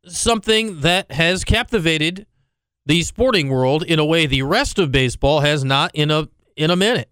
something 0.06 0.82
that 0.82 1.12
has 1.12 1.44
captivated 1.44 2.26
the 2.86 3.04
sporting 3.04 3.50
world 3.50 3.84
in 3.84 4.00
a 4.00 4.06
way 4.06 4.26
the 4.26 4.42
rest 4.42 4.80
of 4.80 4.92
baseball 4.92 5.42
has 5.42 5.64
not 5.64 5.92
in 5.94 6.10
a 6.10 6.30
in 6.56 6.72
a 6.72 6.76
minute. 6.76 7.10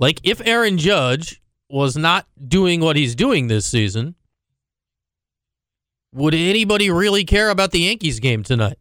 Like 0.00 0.20
if 0.24 0.40
Aaron 0.44 0.78
Judge 0.78 1.40
was 1.68 1.96
not 1.96 2.26
doing 2.48 2.80
what 2.80 2.96
he's 2.96 3.14
doing 3.14 3.46
this 3.46 3.66
season, 3.66 4.14
would 6.12 6.34
anybody 6.34 6.90
really 6.90 7.24
care 7.24 7.50
about 7.50 7.70
the 7.70 7.80
Yankees 7.80 8.20
game 8.20 8.42
tonight? 8.42 8.78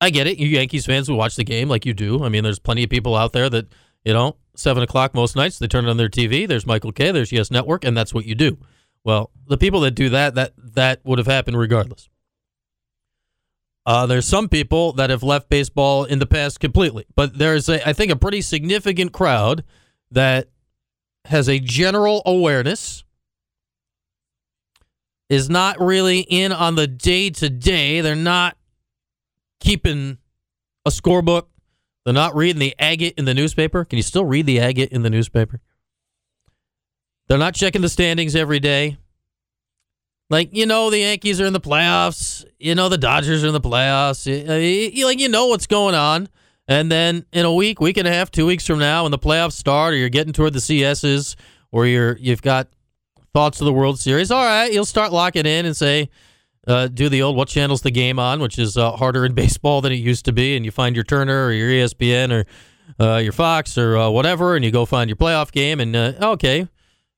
I 0.00 0.10
get 0.10 0.26
it. 0.26 0.38
You 0.38 0.46
Yankees 0.48 0.86
fans 0.86 1.08
will 1.08 1.16
watch 1.16 1.36
the 1.36 1.44
game 1.44 1.68
like 1.68 1.86
you 1.86 1.94
do. 1.94 2.24
I 2.24 2.28
mean, 2.28 2.44
there's 2.44 2.58
plenty 2.58 2.84
of 2.84 2.90
people 2.90 3.14
out 3.16 3.32
there 3.32 3.48
that 3.50 3.66
You 4.04 4.12
know, 4.12 4.36
seven 4.54 4.82
o'clock 4.82 5.14
most 5.14 5.34
nights 5.34 5.58
they 5.58 5.66
turn 5.66 5.86
on 5.86 5.96
their 5.96 6.10
TV. 6.10 6.46
There's 6.46 6.66
Michael 6.66 6.92
Kay 6.92 7.10
There's 7.10 7.32
Yes 7.32 7.50
Network, 7.50 7.84
and 7.84 7.96
that's 7.96 8.12
what 8.12 8.26
you 8.26 8.34
do. 8.34 8.58
Well, 9.02 9.30
the 9.48 9.58
people 9.58 9.80
that 9.80 9.92
do 9.92 10.08
that, 10.10 10.34
that 10.34 10.52
that 10.56 11.00
would 11.04 11.18
have 11.18 11.26
happened 11.26 11.58
regardless. 11.58 12.08
Uh, 13.86 14.06
there's 14.06 14.26
some 14.26 14.48
people 14.48 14.92
that 14.94 15.10
have 15.10 15.22
left 15.22 15.50
baseball 15.50 16.04
in 16.04 16.18
the 16.18 16.26
past 16.26 16.58
completely, 16.58 17.04
but 17.14 17.36
there's 17.38 17.68
a, 17.68 17.86
I 17.86 17.92
think 17.92 18.10
a 18.10 18.16
pretty 18.16 18.40
significant 18.40 19.12
crowd 19.12 19.62
that 20.10 20.48
has 21.26 21.48
a 21.48 21.58
general 21.58 22.22
awareness, 22.24 23.04
is 25.28 25.48
not 25.50 25.80
really 25.80 26.20
in 26.20 26.52
on 26.52 26.74
the 26.76 26.86
day 26.86 27.30
to 27.30 27.48
day. 27.50 28.00
They're 28.00 28.14
not 28.14 28.56
keeping 29.64 30.18
a 30.84 30.90
scorebook. 30.90 31.46
They're 32.04 32.14
not 32.14 32.36
reading 32.36 32.60
the 32.60 32.74
agate 32.78 33.14
in 33.16 33.24
the 33.24 33.34
newspaper. 33.34 33.84
Can 33.84 33.96
you 33.96 34.02
still 34.02 34.24
read 34.24 34.46
the 34.46 34.60
agate 34.60 34.90
in 34.90 35.02
the 35.02 35.10
newspaper? 35.10 35.60
They're 37.26 37.38
not 37.38 37.54
checking 37.54 37.80
the 37.80 37.88
standings 37.88 38.36
every 38.36 38.60
day. 38.60 38.98
Like 40.30 40.50
you 40.52 40.66
know, 40.66 40.90
the 40.90 40.98
Yankees 40.98 41.40
are 41.40 41.46
in 41.46 41.52
the 41.52 41.60
playoffs. 41.60 42.44
You 42.58 42.74
know, 42.74 42.88
the 42.88 42.98
Dodgers 42.98 43.42
are 43.42 43.48
in 43.48 43.52
the 43.52 43.60
playoffs. 43.60 44.26
You, 44.26 44.44
uh, 44.44 45.06
like 45.06 45.18
you 45.18 45.28
know 45.28 45.46
what's 45.46 45.66
going 45.66 45.94
on. 45.94 46.28
And 46.66 46.90
then 46.90 47.26
in 47.32 47.44
a 47.44 47.52
week, 47.52 47.80
week 47.80 47.98
and 47.98 48.08
a 48.08 48.12
half, 48.12 48.30
two 48.30 48.46
weeks 48.46 48.66
from 48.66 48.78
now, 48.78 49.02
when 49.02 49.12
the 49.12 49.18
playoffs 49.18 49.52
start, 49.52 49.92
or 49.92 49.96
you're 49.96 50.08
getting 50.08 50.32
toward 50.32 50.54
the 50.54 50.60
CSs, 50.60 51.36
or 51.72 51.86
you're 51.86 52.16
you've 52.18 52.42
got 52.42 52.68
thoughts 53.34 53.60
of 53.60 53.66
the 53.66 53.72
World 53.72 53.98
Series. 53.98 54.30
All 54.30 54.44
right, 54.44 54.72
you'll 54.72 54.84
start 54.84 55.12
locking 55.12 55.46
in 55.46 55.66
and 55.66 55.76
say, 55.76 56.08
uh, 56.66 56.88
do 56.88 57.08
the 57.08 57.22
old 57.22 57.36
what 57.36 57.48
channel's 57.48 57.82
the 57.82 57.90
game 57.90 58.18
on, 58.18 58.40
which 58.40 58.58
is 58.58 58.76
uh, 58.76 58.92
harder 58.92 59.24
in 59.24 59.34
baseball 59.34 59.80
than 59.80 59.92
it 59.92 59.96
used 59.96 60.24
to 60.26 60.32
be, 60.32 60.56
and 60.56 60.64
you 60.64 60.70
find 60.70 60.96
your 60.96 61.04
Turner 61.04 61.46
or 61.46 61.52
your 61.52 61.68
ESPN 61.68 62.32
or 62.32 62.46
uh, 63.04 63.18
your 63.18 63.32
Fox 63.32 63.78
or 63.78 63.96
uh, 63.96 64.10
whatever, 64.10 64.56
and 64.56 64.64
you 64.64 64.70
go 64.70 64.84
find 64.84 65.08
your 65.08 65.16
playoff 65.16 65.52
game, 65.52 65.80
and 65.80 65.94
uh, 65.96 66.12
okay, 66.20 66.68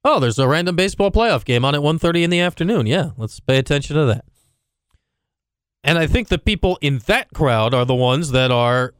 oh, 0.04 0.20
there's 0.20 0.38
a 0.38 0.48
random 0.48 0.76
baseball 0.76 1.10
playoff 1.10 1.44
game 1.44 1.64
on 1.64 1.74
at 1.74 1.80
1.30 1.80 2.22
in 2.22 2.30
the 2.30 2.40
afternoon. 2.40 2.86
Yeah, 2.86 3.10
let's 3.16 3.40
pay 3.40 3.58
attention 3.58 3.96
to 3.96 4.04
that. 4.06 4.24
And 5.82 5.98
I 5.98 6.06
think 6.06 6.28
the 6.28 6.38
people 6.38 6.78
in 6.80 6.98
that 7.06 7.32
crowd 7.32 7.74
are 7.74 7.84
the 7.84 7.94
ones 7.94 8.30
that 8.30 8.50
are 8.50 8.94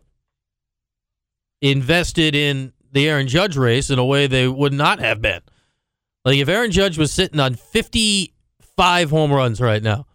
invested 1.61 2.35
in 2.35 2.73
the 2.93 3.09
Aaron 3.09 3.27
Judge 3.27 3.57
race 3.57 3.91
in 3.91 3.99
a 3.99 4.05
way 4.05 4.27
they 4.27 4.47
would 4.47 4.73
not 4.73 5.01
have 5.01 5.21
been. 5.21 5.41
Like 6.25 6.39
if 6.39 6.49
Aaron 6.49 6.71
Judge 6.71 6.99
was 6.99 7.13
sitting 7.13 7.41
on 7.41 7.55
55 7.55 9.11
home 9.11 9.33
runs 9.33 9.61
right 9.61 9.83
now, 9.83 10.06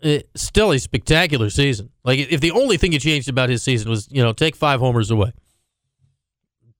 it, 0.00 0.28
still 0.34 0.72
a 0.72 0.78
spectacular 0.78 1.50
season. 1.50 1.90
Like 2.04 2.18
if 2.18 2.40
the 2.40 2.50
only 2.50 2.76
thing 2.76 2.92
he 2.92 2.98
changed 2.98 3.28
about 3.28 3.48
his 3.48 3.62
season 3.62 3.90
was, 3.90 4.08
you 4.10 4.22
know, 4.22 4.32
take 4.32 4.56
five 4.56 4.80
homers 4.80 5.10
away. 5.10 5.32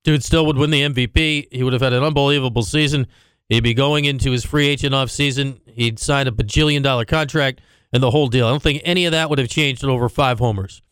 Dude 0.05 0.23
still 0.23 0.47
would 0.47 0.57
win 0.57 0.71
the 0.71 0.83
MVP. 0.83 1.49
He 1.51 1.63
would 1.63 1.73
have 1.73 1.83
had 1.83 1.93
an 1.93 2.05
unbelievable 2.05 2.63
season. 2.63 3.07
He'd 3.49 3.63
be 3.63 3.75
going 3.75 4.05
into 4.05 4.31
his 4.31 4.45
free 4.45 4.69
agent 4.69 4.95
off 4.95 5.11
season. 5.11 5.61
He'd 5.67 5.99
sign 5.99 6.27
a 6.27 6.33
bajillion 6.33 6.83
dollar 6.83 7.05
contract 7.05 7.61
and 7.93 8.03
the 8.03 8.11
whole 8.11 8.29
deal. 8.29 8.47
I 8.47 8.51
don't 8.51 8.63
think 8.63 8.83
any 8.85 9.07
of 9.07 9.13
that 9.13 9.31
would 9.31 9.39
have 9.39 9.49
changed 9.49 9.83
at 9.83 9.91
over 9.91 10.09
five 10.09 10.39
homers. 10.39 10.83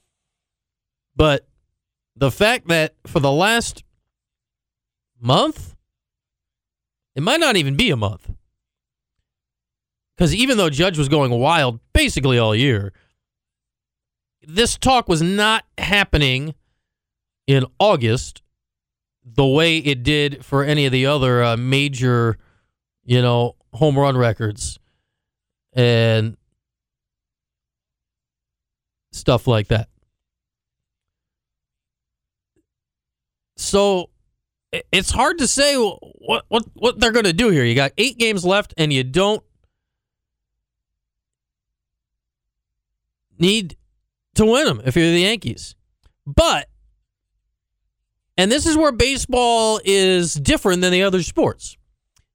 But 1.17 1.47
the 2.17 2.31
fact 2.31 2.69
that 2.69 2.95
for 3.07 3.21
the 3.21 3.31
last 3.31 3.85
month, 5.21 5.75
it 7.15 7.23
might 7.23 7.41
not 7.41 7.57
even 7.57 7.77
be 7.77 7.91
a 7.91 7.97
month. 7.97 8.31
Because 10.17 10.35
even 10.35 10.57
though 10.57 10.71
Judge 10.71 10.97
was 10.97 11.09
going 11.09 11.31
wild 11.33 11.81
basically 11.93 12.39
all 12.39 12.55
year, 12.55 12.93
this 14.47 14.77
talk 14.77 15.09
was 15.09 15.23
not 15.23 15.65
happening 15.79 16.55
in 17.47 17.67
August 17.79 18.43
the 19.25 19.47
way 19.47 19.79
it 19.79 20.03
did 20.03 20.45
for 20.45 20.65
any 20.65 20.87
of 20.87 20.93
the 20.93 21.07
other 21.07 21.43
uh, 21.43 21.57
major, 21.57 22.37
you 23.05 23.23
know, 23.23 23.57
home 23.73 23.99
run 23.99 24.17
records 24.17 24.79
and 25.73 26.37
stuff 29.13 29.47
like 29.47 29.69
that. 29.69 29.89
So 33.57 34.11
it's 34.93 35.11
hard 35.11 35.39
to 35.39 35.47
say 35.47 35.77
what 35.77 36.45
what 36.49 36.65
what 36.75 37.01
they're 37.01 37.13
going 37.13 37.25
to 37.25 37.33
do 37.33 37.49
here. 37.49 37.65
You 37.65 37.75
got 37.75 37.93
8 37.97 38.19
games 38.19 38.45
left 38.45 38.75
and 38.77 38.93
you 38.93 39.05
don't 39.05 39.43
need 43.39 43.77
to 44.35 44.47
win 44.47 44.67
them 44.67 44.83
if 44.85 44.97
you're 44.97 45.11
the 45.11 45.21
Yankees. 45.21 45.75
But 46.27 46.69
and 48.37 48.51
this 48.51 48.67
is 48.67 48.77
where 48.77 48.93
baseball 48.93 49.81
is 49.85 50.35
different 50.35 50.83
than 50.83 50.93
the 50.93 51.03
other 51.03 51.23
sports. 51.23 51.77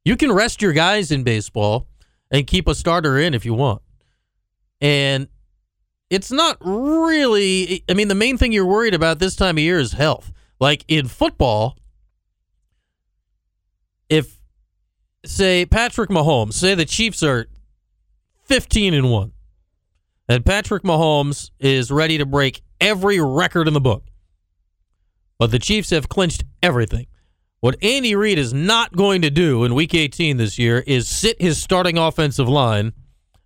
You 0.05 0.15
can 0.15 0.31
rest 0.31 0.61
your 0.61 0.71
guys 0.73 1.11
in 1.11 1.23
baseball 1.23 1.87
and 2.31 2.47
keep 2.47 2.67
a 2.67 2.75
starter 2.75 3.17
in 3.19 3.33
if 3.33 3.45
you 3.45 3.53
want. 3.53 3.81
And 4.79 5.27
it's 6.09 6.31
not 6.31 6.57
really, 6.61 7.83
I 7.89 7.93
mean, 7.93 8.07
the 8.07 8.15
main 8.15 8.37
thing 8.37 8.51
you're 8.51 8.65
worried 8.65 8.93
about 8.93 9.19
this 9.19 9.35
time 9.35 9.57
of 9.57 9.63
year 9.63 9.79
is 9.79 9.91
health. 9.91 10.31
Like 10.59 10.85
in 10.87 11.07
football, 11.07 11.77
if, 14.09 14.39
say, 15.25 15.65
Patrick 15.65 16.09
Mahomes, 16.09 16.53
say 16.53 16.75
the 16.75 16.85
Chiefs 16.85 17.21
are 17.23 17.47
15 18.45 18.93
and 18.93 19.11
1, 19.11 19.33
and 20.29 20.45
Patrick 20.45 20.83
Mahomes 20.83 21.51
is 21.59 21.91
ready 21.91 22.17
to 22.19 22.25
break 22.25 22.61
every 22.79 23.19
record 23.19 23.67
in 23.67 23.73
the 23.73 23.81
book 23.81 24.09
but 25.39 25.51
the 25.51 25.57
Chiefs 25.57 25.89
have 25.89 26.09
clinched 26.09 26.43
everything. 26.61 27.07
What 27.61 27.81
Andy 27.81 28.15
Reid 28.15 28.37
is 28.37 28.53
not 28.53 28.95
going 28.95 29.21
to 29.23 29.31
do 29.31 29.63
in 29.63 29.73
Week 29.73 29.95
18 29.95 30.37
this 30.37 30.59
year 30.59 30.83
is 30.85 31.07
sit 31.07 31.41
his 31.41 31.61
starting 31.61 31.97
offensive 31.97 32.47
line 32.47 32.93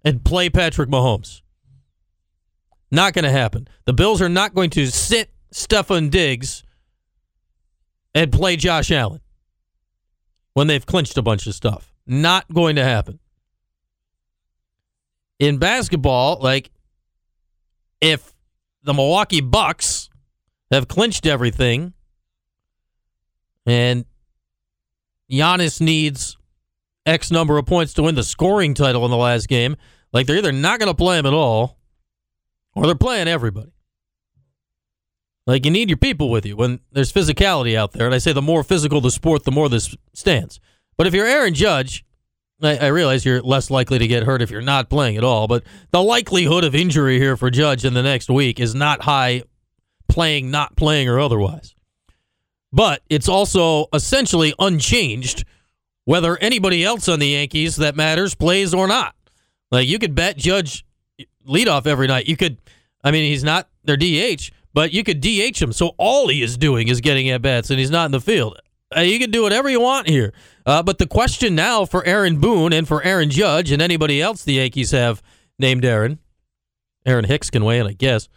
and 0.04 0.26
play 0.26 0.50
Patrick 0.50 0.90
Mahomes. 0.90 1.42
Not 2.92 3.14
going 3.14 3.24
to 3.24 3.32
happen. 3.32 3.68
The 3.86 3.94
Bills 3.94 4.22
are 4.22 4.30
not 4.30 4.54
going 4.54 4.72
to 4.72 4.88
sit 4.88 5.32
Stefon 5.54 6.10
Diggs 6.10 6.64
and 8.14 8.32
play 8.32 8.56
Josh 8.56 8.92
Allen 8.92 9.22
when 10.54 10.68
they've 10.68 10.86
clinched 10.86 11.18
a 11.18 11.24
bunch 11.24 11.48
of 11.48 11.56
stuff. 11.56 11.94
Not 12.06 12.52
going 12.52 12.76
to 12.76 12.84
happen. 12.84 13.20
In 15.40 15.58
basketball, 15.58 16.38
like 16.40 16.70
if 18.04 18.34
the 18.84 18.94
Milwaukee 18.94 19.40
Bucks 19.40 20.10
have 20.70 20.90
clinched 20.90 21.26
everything. 21.26 21.94
And 23.66 24.04
Giannis 25.32 25.80
needs 25.80 26.38
X 27.06 27.32
number 27.32 27.58
of 27.58 27.66
points 27.66 27.94
to 27.94 28.04
win 28.04 28.16
the 28.16 28.24
scoring 28.24 28.74
title 28.74 29.06
in 29.06 29.12
the 29.12 29.18
last 29.18 29.48
game. 29.48 29.78
Like 30.12 30.28
they're 30.28 30.38
either 30.38 30.52
not 30.52 30.80
going 30.80 30.90
to 30.92 30.94
play 30.94 31.18
him 31.18 31.26
at 31.26 31.34
all 31.34 31.78
or 32.76 32.86
they're 32.86 32.96
playing 32.96 33.30
everybody. 33.30 33.72
Like 35.48 35.64
you 35.64 35.72
need 35.72 35.90
your 35.90 35.98
people 35.98 36.30
with 36.30 36.46
you 36.46 36.58
when 36.58 36.82
there's 36.92 37.12
physicality 37.12 37.76
out 37.78 37.94
there. 37.94 38.06
And 38.06 38.14
I 38.14 38.18
say 38.18 38.34
the 38.34 38.42
more 38.42 38.64
physical 38.64 39.00
the 39.00 39.12
sport, 39.12 39.46
the 39.46 39.52
more 39.52 39.70
this 39.70 39.96
stands. 40.14 40.60
But 40.98 41.08
if 41.08 41.14
you're 41.14 41.26
Aaron 41.26 41.54
Judge, 41.54 42.04
I, 42.68 42.78
I 42.78 42.88
realize 42.88 43.26
you're 43.26 43.42
less 43.42 43.70
likely 43.70 44.00
to 44.00 44.08
get 44.08 44.24
hurt 44.24 44.42
if 44.42 44.52
you're 44.52 44.62
not 44.62 44.90
playing 44.90 45.18
at 45.18 45.24
all. 45.24 45.48
But 45.48 45.64
the 45.92 46.02
likelihood 46.02 46.64
of 46.64 46.76
injury 46.76 47.20
here 47.20 47.38
for 47.38 47.50
Judge 47.50 47.86
in 47.86 47.94
the 47.94 48.04
next 48.04 48.30
week 48.30 48.60
is 48.60 48.74
not 48.76 49.04
high 49.04 49.44
playing, 50.08 50.52
not 50.52 50.76
playing, 50.76 51.10
or 51.10 51.20
otherwise. 51.20 51.76
But 52.72 53.04
it's 53.10 53.30
also 53.30 53.88
essentially 53.94 54.54
unchanged 54.60 55.46
whether 56.06 56.38
anybody 56.38 56.84
else 56.84 57.08
on 57.08 57.20
the 57.20 57.28
Yankees 57.28 57.78
that 57.78 57.96
matters 57.96 58.36
plays 58.36 58.74
or 58.74 58.88
not. 58.88 59.16
Like 59.72 59.88
you 59.88 60.00
could 60.00 60.16
bet 60.16 60.38
Judge 60.38 60.86
leadoff 61.48 61.88
every 61.88 62.08
night. 62.08 62.28
You 62.28 62.38
could, 62.38 62.58
I 63.04 63.12
mean, 63.12 63.26
he's 63.26 63.44
not 63.44 63.70
their 63.84 63.98
DH, 63.98 64.52
but 64.74 64.92
you 64.92 65.04
could 65.04 65.22
DH 65.22 65.62
him. 65.62 65.72
So 65.72 65.94
all 65.98 66.28
he 66.28 66.42
is 66.42 66.58
doing 66.58 66.88
is 66.88 67.02
getting 67.02 67.30
at 67.30 67.42
bats, 67.42 67.70
and 67.70 67.80
he's 67.80 67.92
not 67.92 68.06
in 68.06 68.12
the 68.12 68.22
field. 68.22 68.60
Uh, 68.96 69.02
you 69.02 69.20
can 69.20 69.32
do 69.32 69.44
whatever 69.44 69.70
you 69.70 69.80
want 69.80 70.08
here. 70.08 70.34
Uh, 70.66 70.82
but 70.82 70.98
the 70.98 71.08
question 71.08 71.56
now 71.56 71.86
for 71.86 72.06
Aaron 72.06 72.40
Boone 72.40 72.74
and 72.74 72.88
for 72.88 73.04
Aaron 73.04 73.30
Judge 73.30 73.72
and 73.72 73.82
anybody 73.82 74.22
else 74.22 74.44
the 74.44 74.54
Yankees 74.54 74.92
have 74.92 75.22
named 75.60 75.86
Aaron, 75.86 76.20
Aaron 77.06 77.26
Hicks 77.26 77.50
can 77.50 77.66
weigh 77.66 77.80
in, 77.80 77.88
I 77.88 77.94
guess, 77.94 78.30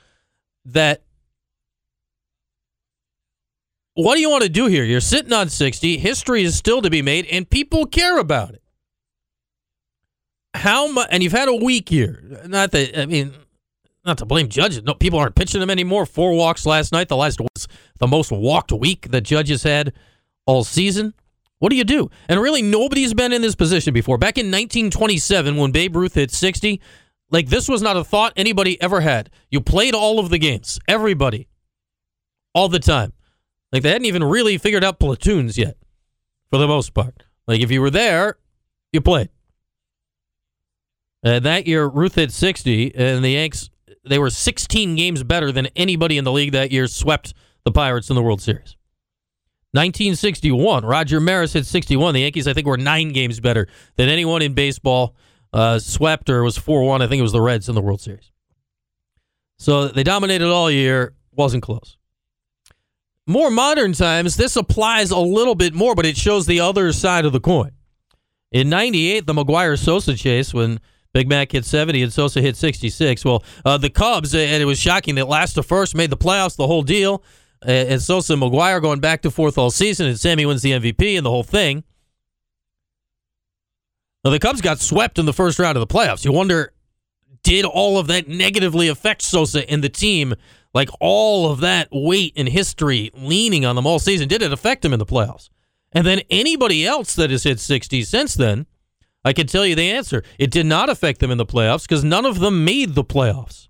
that 0.64 1.02
what 3.94 4.16
do 4.16 4.20
you 4.20 4.28
want 4.28 4.42
to 4.42 4.50
do 4.50 4.66
here? 4.66 4.84
You're 4.84 5.00
sitting 5.00 5.32
on 5.32 5.48
60. 5.48 5.96
History 5.96 6.42
is 6.42 6.54
still 6.54 6.82
to 6.82 6.90
be 6.90 7.00
made, 7.00 7.26
and 7.26 7.48
people 7.48 7.86
care 7.86 8.18
about 8.18 8.50
it. 8.50 8.62
How 10.54 10.86
much? 10.88 11.08
And 11.10 11.22
you've 11.22 11.32
had 11.32 11.48
a 11.48 11.54
week 11.54 11.88
here. 11.88 12.22
Not 12.46 12.72
that 12.72 12.98
I 12.98 13.06
mean, 13.06 13.32
not 14.04 14.18
to 14.18 14.26
blame 14.26 14.48
judges. 14.48 14.82
No, 14.82 14.94
people 14.94 15.18
aren't 15.18 15.34
pitching 15.34 15.60
them 15.60 15.70
anymore. 15.70 16.06
Four 16.06 16.34
walks 16.34 16.66
last 16.66 16.92
night. 16.92 17.08
The 17.08 17.16
last 17.16 17.40
was 17.40 17.68
the 17.98 18.06
most 18.06 18.30
walked 18.30 18.72
week 18.72 19.10
that 19.10 19.22
judges 19.22 19.62
had 19.62 19.92
all 20.46 20.64
season. 20.64 21.14
What 21.58 21.70
do 21.70 21.76
you 21.76 21.84
do? 21.84 22.10
And 22.28 22.40
really, 22.40 22.62
nobody's 22.62 23.14
been 23.14 23.32
in 23.32 23.42
this 23.42 23.54
position 23.54 23.94
before. 23.94 24.18
Back 24.18 24.38
in 24.38 24.46
1927, 24.46 25.56
when 25.56 25.72
Babe 25.72 25.96
Ruth 25.96 26.14
hit 26.14 26.30
60, 26.30 26.80
like 27.30 27.48
this 27.48 27.68
was 27.68 27.82
not 27.82 27.96
a 27.96 28.04
thought 28.04 28.32
anybody 28.36 28.80
ever 28.80 29.00
had. 29.00 29.30
You 29.50 29.60
played 29.60 29.94
all 29.94 30.18
of 30.18 30.30
the 30.30 30.38
games, 30.38 30.78
everybody, 30.86 31.48
all 32.54 32.68
the 32.68 32.78
time. 32.78 33.12
Like 33.72 33.82
they 33.82 33.90
hadn't 33.90 34.06
even 34.06 34.24
really 34.24 34.58
figured 34.58 34.84
out 34.84 35.00
platoons 35.00 35.58
yet, 35.58 35.76
for 36.50 36.58
the 36.58 36.68
most 36.68 36.94
part. 36.94 37.22
Like 37.46 37.60
if 37.60 37.70
you 37.70 37.80
were 37.80 37.90
there, 37.90 38.36
you 38.92 39.00
played. 39.00 39.30
And 41.22 41.44
that 41.44 41.66
year, 41.66 41.86
Ruth 41.88 42.14
hit 42.14 42.30
60, 42.30 42.94
and 42.94 43.24
the 43.24 43.30
Yanks 43.30 43.70
they 44.04 44.18
were 44.18 44.30
16 44.30 44.94
games 44.94 45.24
better 45.24 45.50
than 45.50 45.66
anybody 45.74 46.16
in 46.16 46.24
the 46.24 46.32
league 46.32 46.52
that 46.52 46.70
year. 46.70 46.86
Swept 46.86 47.34
the 47.64 47.72
Pirates 47.72 48.08
in 48.08 48.16
the 48.16 48.22
World 48.22 48.40
Series. 48.40 48.76
1961, 49.76 50.84
Roger 50.84 51.20
Maris 51.20 51.52
hit 51.52 51.66
61. 51.66 52.14
The 52.14 52.20
Yankees, 52.20 52.48
I 52.48 52.54
think, 52.54 52.66
were 52.66 52.76
nine 52.76 53.12
games 53.12 53.38
better 53.40 53.68
than 53.96 54.08
anyone 54.08 54.42
in 54.42 54.54
baseball. 54.54 55.14
Uh, 55.52 55.78
swept 55.78 56.28
or 56.28 56.42
was 56.42 56.58
4 56.58 56.84
1. 56.84 57.02
I 57.02 57.06
think 57.06 57.20
it 57.20 57.22
was 57.22 57.32
the 57.32 57.40
Reds 57.40 57.68
in 57.68 57.74
the 57.74 57.80
World 57.80 58.00
Series. 58.00 58.32
So 59.58 59.88
they 59.88 60.02
dominated 60.02 60.48
all 60.48 60.70
year. 60.70 61.14
Wasn't 61.32 61.62
close. 61.62 61.96
More 63.26 63.50
modern 63.50 63.92
times, 63.92 64.36
this 64.36 64.56
applies 64.56 65.10
a 65.10 65.18
little 65.18 65.54
bit 65.54 65.74
more, 65.74 65.94
but 65.94 66.06
it 66.06 66.16
shows 66.16 66.46
the 66.46 66.60
other 66.60 66.92
side 66.92 67.24
of 67.24 67.32
the 67.32 67.40
coin. 67.40 67.72
In 68.52 68.68
98, 68.68 69.26
the 69.26 69.32
McGwire 69.32 69.78
Sosa 69.78 70.14
chase, 70.14 70.54
when 70.54 70.80
Big 71.12 71.28
Mac 71.28 71.52
hit 71.52 71.64
70 71.64 72.02
and 72.02 72.12
Sosa 72.12 72.40
hit 72.40 72.56
66. 72.56 73.24
Well, 73.24 73.42
uh, 73.64 73.78
the 73.78 73.90
Cubs, 73.90 74.34
and 74.34 74.62
it 74.62 74.66
was 74.66 74.78
shocking 74.78 75.16
that 75.16 75.28
last 75.28 75.54
to 75.54 75.62
first 75.62 75.94
made 75.94 76.10
the 76.10 76.16
playoffs, 76.16 76.56
the 76.56 76.66
whole 76.66 76.82
deal. 76.82 77.24
Uh, 77.64 77.70
and 77.70 78.02
Sosa 78.02 78.34
and 78.34 78.42
McGwire 78.42 78.80
going 78.80 79.00
back 79.00 79.22
to 79.22 79.30
forth 79.30 79.58
all 79.58 79.70
season, 79.70 80.06
and 80.06 80.18
Sammy 80.18 80.46
wins 80.46 80.62
the 80.62 80.72
MVP 80.72 81.16
and 81.16 81.24
the 81.24 81.30
whole 81.30 81.42
thing. 81.42 81.84
Now, 84.24 84.30
the 84.30 84.38
Cubs 84.38 84.60
got 84.60 84.80
swept 84.80 85.18
in 85.18 85.26
the 85.26 85.32
first 85.32 85.58
round 85.58 85.76
of 85.76 85.86
the 85.86 85.94
playoffs. 85.94 86.24
You 86.24 86.32
wonder, 86.32 86.72
did 87.42 87.64
all 87.64 87.96
of 87.96 88.08
that 88.08 88.26
negatively 88.28 88.88
affect 88.88 89.22
Sosa 89.22 89.68
and 89.70 89.84
the 89.84 89.88
team? 89.88 90.34
Like 90.74 90.90
all 91.00 91.50
of 91.50 91.60
that 91.60 91.88
weight 91.92 92.32
and 92.36 92.48
history 92.48 93.10
leaning 93.14 93.64
on 93.64 93.76
them 93.76 93.86
all 93.86 93.98
season, 93.98 94.28
did 94.28 94.42
it 94.42 94.52
affect 94.52 94.84
him 94.84 94.92
in 94.92 94.98
the 94.98 95.06
playoffs? 95.06 95.48
And 95.92 96.06
then 96.06 96.22
anybody 96.28 96.84
else 96.84 97.14
that 97.14 97.30
has 97.30 97.44
hit 97.44 97.60
60 97.60 98.02
since 98.02 98.34
then, 98.34 98.66
I 99.24 99.32
can 99.32 99.46
tell 99.46 99.64
you 99.64 99.74
the 99.74 99.90
answer. 99.90 100.22
It 100.38 100.50
did 100.50 100.66
not 100.66 100.90
affect 100.90 101.20
them 101.20 101.30
in 101.30 101.38
the 101.38 101.46
playoffs 101.46 101.82
because 101.82 102.04
none 102.04 102.26
of 102.26 102.40
them 102.40 102.64
made 102.64 102.94
the 102.94 103.04
playoffs. 103.04 103.68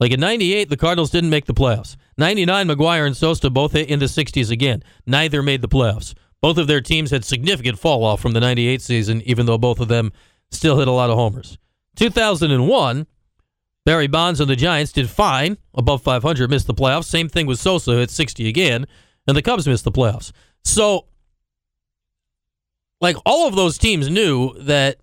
Like 0.00 0.12
in 0.12 0.20
98, 0.20 0.68
the 0.68 0.76
Cardinals 0.76 1.10
didn't 1.10 1.30
make 1.30 1.46
the 1.46 1.54
playoffs. 1.54 1.96
99, 2.16 2.68
McGwire 2.68 3.06
and 3.06 3.16
Sosa 3.16 3.50
both 3.50 3.72
hit 3.72 3.88
in 3.88 3.98
the 3.98 4.06
60s 4.06 4.50
again. 4.50 4.82
Neither 5.06 5.42
made 5.42 5.62
the 5.62 5.68
playoffs. 5.68 6.14
Both 6.40 6.58
of 6.58 6.66
their 6.66 6.80
teams 6.80 7.10
had 7.10 7.24
significant 7.24 7.78
fall 7.78 8.04
off 8.04 8.20
from 8.20 8.32
the 8.32 8.40
98 8.40 8.82
season, 8.82 9.22
even 9.22 9.46
though 9.46 9.58
both 9.58 9.80
of 9.80 9.88
them 9.88 10.12
still 10.50 10.78
hit 10.78 10.88
a 10.88 10.92
lot 10.92 11.10
of 11.10 11.16
homers. 11.16 11.58
2001, 11.96 13.06
Barry 13.84 14.06
Bonds 14.06 14.40
and 14.40 14.50
the 14.50 14.56
Giants 14.56 14.92
did 14.92 15.08
fine, 15.08 15.56
above 15.74 16.02
500, 16.02 16.50
missed 16.50 16.66
the 16.66 16.74
playoffs. 16.74 17.04
Same 17.04 17.28
thing 17.28 17.46
with 17.46 17.58
Sosa 17.58 17.92
who 17.92 17.98
hit 17.98 18.10
60 18.10 18.48
again, 18.48 18.86
and 19.26 19.36
the 19.36 19.42
Cubs 19.42 19.66
missed 19.66 19.84
the 19.84 19.92
playoffs. 19.92 20.32
So 20.64 21.06
like 23.00 23.16
all 23.26 23.46
of 23.46 23.54
those 23.54 23.78
teams 23.78 24.08
knew 24.08 24.54
that 24.60 24.96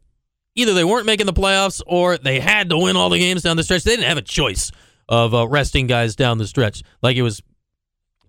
either 0.56 0.74
they 0.74 0.84
weren't 0.84 1.06
making 1.06 1.27
the 1.27 1.34
playoffs 1.34 1.82
or 1.86 2.18
they 2.18 2.39
had 2.39 2.70
to 2.70 2.77
win 2.77 2.96
all 2.96 3.10
the 3.10 3.20
games 3.20 3.44
down 3.44 3.58
the 3.58 3.63
stretch. 3.63 3.84
They 3.84 3.91
didn't 3.91 4.08
have 4.08 4.18
a 4.18 4.24
choice 4.24 4.72
of 5.12 5.36
uh, 5.36 5.46
resting 5.48 5.86
guys 5.86 6.15
down 6.15 6.38
the 6.39 6.48
stretch. 6.48 6.82
Like 7.03 7.18
it 7.18 7.22
was 7.22 7.44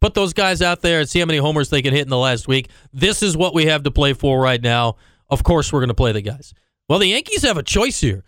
put 0.00 0.14
those 0.14 0.34
guys 0.34 0.60
out 0.60 0.82
there 0.82 0.98
and 1.00 1.08
see 1.08 1.20
how 1.20 1.26
many 1.26 1.38
homers 1.38 1.70
they 1.70 1.80
can 1.80 1.94
hit 1.94 2.02
in 2.02 2.08
the 2.08 2.18
last 2.18 2.48
week. 2.48 2.68
This 2.92 3.22
is 3.22 3.36
what 3.36 3.54
we 3.54 3.66
have 3.66 3.84
to 3.84 3.90
play 3.92 4.12
for 4.12 4.40
right 4.40 4.60
now. 4.60 4.96
Of 5.30 5.44
course, 5.44 5.72
we're 5.72 5.78
going 5.78 5.88
to 5.88 5.94
play 5.94 6.10
the 6.10 6.20
guys. 6.20 6.52
Well, 6.88 6.98
the 6.98 7.06
Yankees 7.06 7.42
have 7.42 7.56
a 7.56 7.62
choice 7.62 8.00
here. 8.00 8.24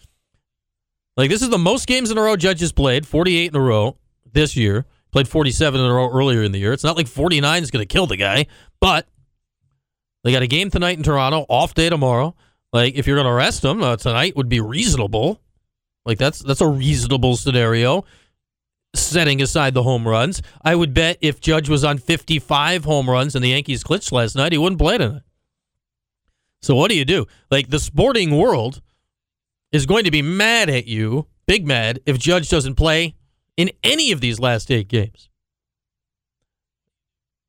Like 1.17 1.31
this 1.31 1.43
is 1.43 1.51
the 1.51 1.59
most 1.59 1.89
games 1.89 2.13
in 2.13 2.17
a 2.17 2.23
row 2.23 2.37
Judges 2.37 2.73
played, 2.73 3.07
48 3.07 3.51
in 3.51 3.57
a 3.57 3.61
row 3.61 3.99
this 4.33 4.57
year. 4.57 4.87
Played 5.11 5.29
47 5.29 5.81
in 5.81 5.87
a 5.87 5.93
row 5.93 6.11
earlier 6.11 6.43
in 6.43 6.53
the 6.53 6.59
year. 6.59 6.73
It's 6.73 6.83
not 6.83 6.97
like 6.97 7.07
49 7.07 7.63
is 7.63 7.71
going 7.71 7.87
to 7.87 7.93
kill 7.93 8.07
the 8.07 8.17
guy, 8.17 8.47
but 8.81 9.07
they 10.25 10.33
got 10.33 10.43
a 10.43 10.49
game 10.49 10.71
tonight 10.71 10.97
in 10.97 11.05
Toronto, 11.05 11.47
off 11.49 11.75
day 11.75 11.89
tomorrow. 11.89 12.35
Like 12.73 12.95
if 12.95 13.07
you're 13.07 13.17
going 13.17 13.27
to 13.27 13.33
rest 13.33 13.63
them 13.63 13.83
uh, 13.83 13.97
tonight 13.97 14.37
would 14.37 14.49
be 14.49 14.61
reasonable. 14.61 15.41
Like 16.05 16.19
that's 16.19 16.41
that's 16.41 16.61
a 16.61 16.67
reasonable 16.69 17.37
scenario. 17.37 18.05
Setting 18.95 19.43
aside 19.43 19.75
the 19.75 19.83
home 19.83 20.07
runs, 20.07 20.41
I 20.65 20.77
would 20.77 20.95
bet 20.95 21.19
if 21.21 21.41
Judge 21.41 21.69
was 21.69 21.83
on 21.83 21.99
55 21.99 22.85
home 22.85 23.11
runs 23.11 23.35
and 23.35 23.45
the 23.45 23.49
Yankees 23.49 23.83
clinched 23.83 24.13
last 24.13 24.37
night, 24.37 24.53
he 24.53 24.59
wouldn't 24.59 24.81
play 24.81 24.99
tonight. 24.99 25.23
So 26.63 26.75
what 26.75 26.91
do 26.91 26.97
you 26.97 27.05
do? 27.05 27.27
Like 27.51 27.69
the 27.69 27.81
sporting 27.81 28.37
world 28.37 28.81
is 29.73 29.85
going 29.85 30.05
to 30.05 30.11
be 30.11 30.23
mad 30.23 30.71
at 30.71 30.87
you, 30.87 31.27
big 31.47 31.67
mad, 31.67 32.01
if 32.07 32.19
Judge 32.19 32.49
doesn't 32.49 32.77
play 32.77 33.17
in 33.57 33.71
any 33.83 34.13
of 34.13 34.21
these 34.21 34.39
last 34.39 34.71
eight 34.71 34.89
games. 34.89 35.29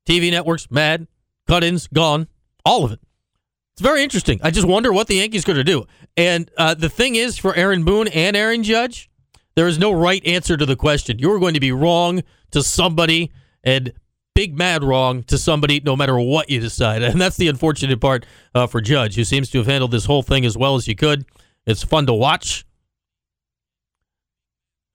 TV 0.06 0.30
networks 0.30 0.68
mad, 0.70 1.06
cut-ins 1.46 1.86
gone 1.86 2.28
all 2.64 2.84
of 2.84 2.92
it. 2.92 3.00
It's 3.74 3.82
very 3.82 4.02
interesting. 4.02 4.40
I 4.42 4.50
just 4.50 4.66
wonder 4.66 4.92
what 4.92 5.06
the 5.06 5.16
Yankees 5.16 5.44
are 5.44 5.46
going 5.46 5.58
to 5.58 5.64
do. 5.64 5.84
And 6.16 6.50
uh, 6.56 6.74
the 6.74 6.88
thing 6.88 7.14
is, 7.14 7.36
for 7.36 7.54
Aaron 7.54 7.84
Boone 7.84 8.08
and 8.08 8.36
Aaron 8.36 8.62
Judge, 8.62 9.10
there 9.56 9.66
is 9.66 9.78
no 9.78 9.92
right 9.92 10.24
answer 10.26 10.56
to 10.56 10.66
the 10.66 10.76
question. 10.76 11.18
You're 11.18 11.40
going 11.40 11.54
to 11.54 11.60
be 11.60 11.72
wrong 11.72 12.22
to 12.52 12.62
somebody 12.62 13.32
and 13.64 13.92
big 14.34 14.56
mad 14.56 14.84
wrong 14.84 15.22
to 15.24 15.38
somebody 15.38 15.80
no 15.82 15.96
matter 15.96 16.18
what 16.20 16.50
you 16.50 16.60
decide. 16.60 17.02
And 17.06 17.20
that's 17.20 17.38
the 17.38 17.48
unfortunate 17.48 18.00
part 18.00 18.26
uh, 18.54 18.66
for 18.66 18.80
Judge, 18.80 19.16
who 19.16 19.24
seems 19.24 19.50
to 19.50 19.58
have 19.58 19.66
handled 19.66 19.90
this 19.90 20.04
whole 20.04 20.22
thing 20.22 20.44
as 20.44 20.56
well 20.56 20.76
as 20.76 20.86
you 20.86 20.94
could. 20.94 21.24
It's 21.66 21.82
fun 21.82 22.06
to 22.06 22.12
watch. 22.12 22.64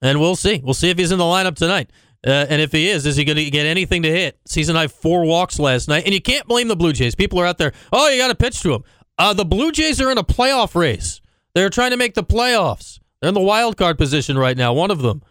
And 0.00 0.20
we'll 0.20 0.36
see. 0.36 0.60
We'll 0.64 0.74
see 0.74 0.90
if 0.90 0.98
he's 0.98 1.12
in 1.12 1.18
the 1.18 1.24
lineup 1.24 1.56
tonight. 1.56 1.90
Uh, 2.24 2.46
and 2.48 2.62
if 2.62 2.70
he 2.70 2.88
is, 2.88 3.04
is 3.04 3.16
he 3.16 3.24
going 3.24 3.36
to 3.36 3.50
get 3.50 3.66
anything 3.66 4.02
to 4.02 4.10
hit? 4.10 4.38
Season 4.46 4.76
high 4.76 4.86
four 4.86 5.24
walks 5.24 5.58
last 5.58 5.88
night, 5.88 6.04
and 6.04 6.14
you 6.14 6.20
can't 6.20 6.46
blame 6.46 6.68
the 6.68 6.76
Blue 6.76 6.92
Jays. 6.92 7.16
People 7.16 7.40
are 7.40 7.46
out 7.46 7.58
there. 7.58 7.72
Oh, 7.92 8.08
you 8.08 8.18
got 8.18 8.28
to 8.28 8.36
pitch 8.36 8.60
to 8.60 8.74
him. 8.74 8.84
Uh, 9.18 9.34
the 9.34 9.44
Blue 9.44 9.72
Jays 9.72 10.00
are 10.00 10.10
in 10.10 10.18
a 10.18 10.24
playoff 10.24 10.76
race. 10.76 11.20
They're 11.54 11.70
trying 11.70 11.90
to 11.90 11.96
make 11.96 12.14
the 12.14 12.22
playoffs. 12.22 13.00
They're 13.22 13.28
in 13.28 13.34
the 13.34 13.40
wild 13.40 13.76
card 13.76 13.98
position 13.98 14.36
right 14.36 14.56
now. 14.56 14.72
One 14.72 14.90
of 14.90 15.00
them. 15.00 15.22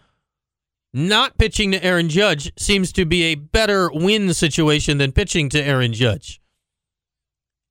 Not 0.94 1.38
pitching 1.38 1.72
to 1.72 1.84
Aaron 1.84 2.08
Judge 2.10 2.52
seems 2.58 2.92
to 2.94 3.06
be 3.06 3.24
a 3.24 3.36
better 3.36 3.92
win 3.94 4.34
situation 4.34 4.98
than 4.98 5.12
pitching 5.12 5.50
to 5.50 5.62
Aaron 5.62 5.94
Judge. 5.94 6.42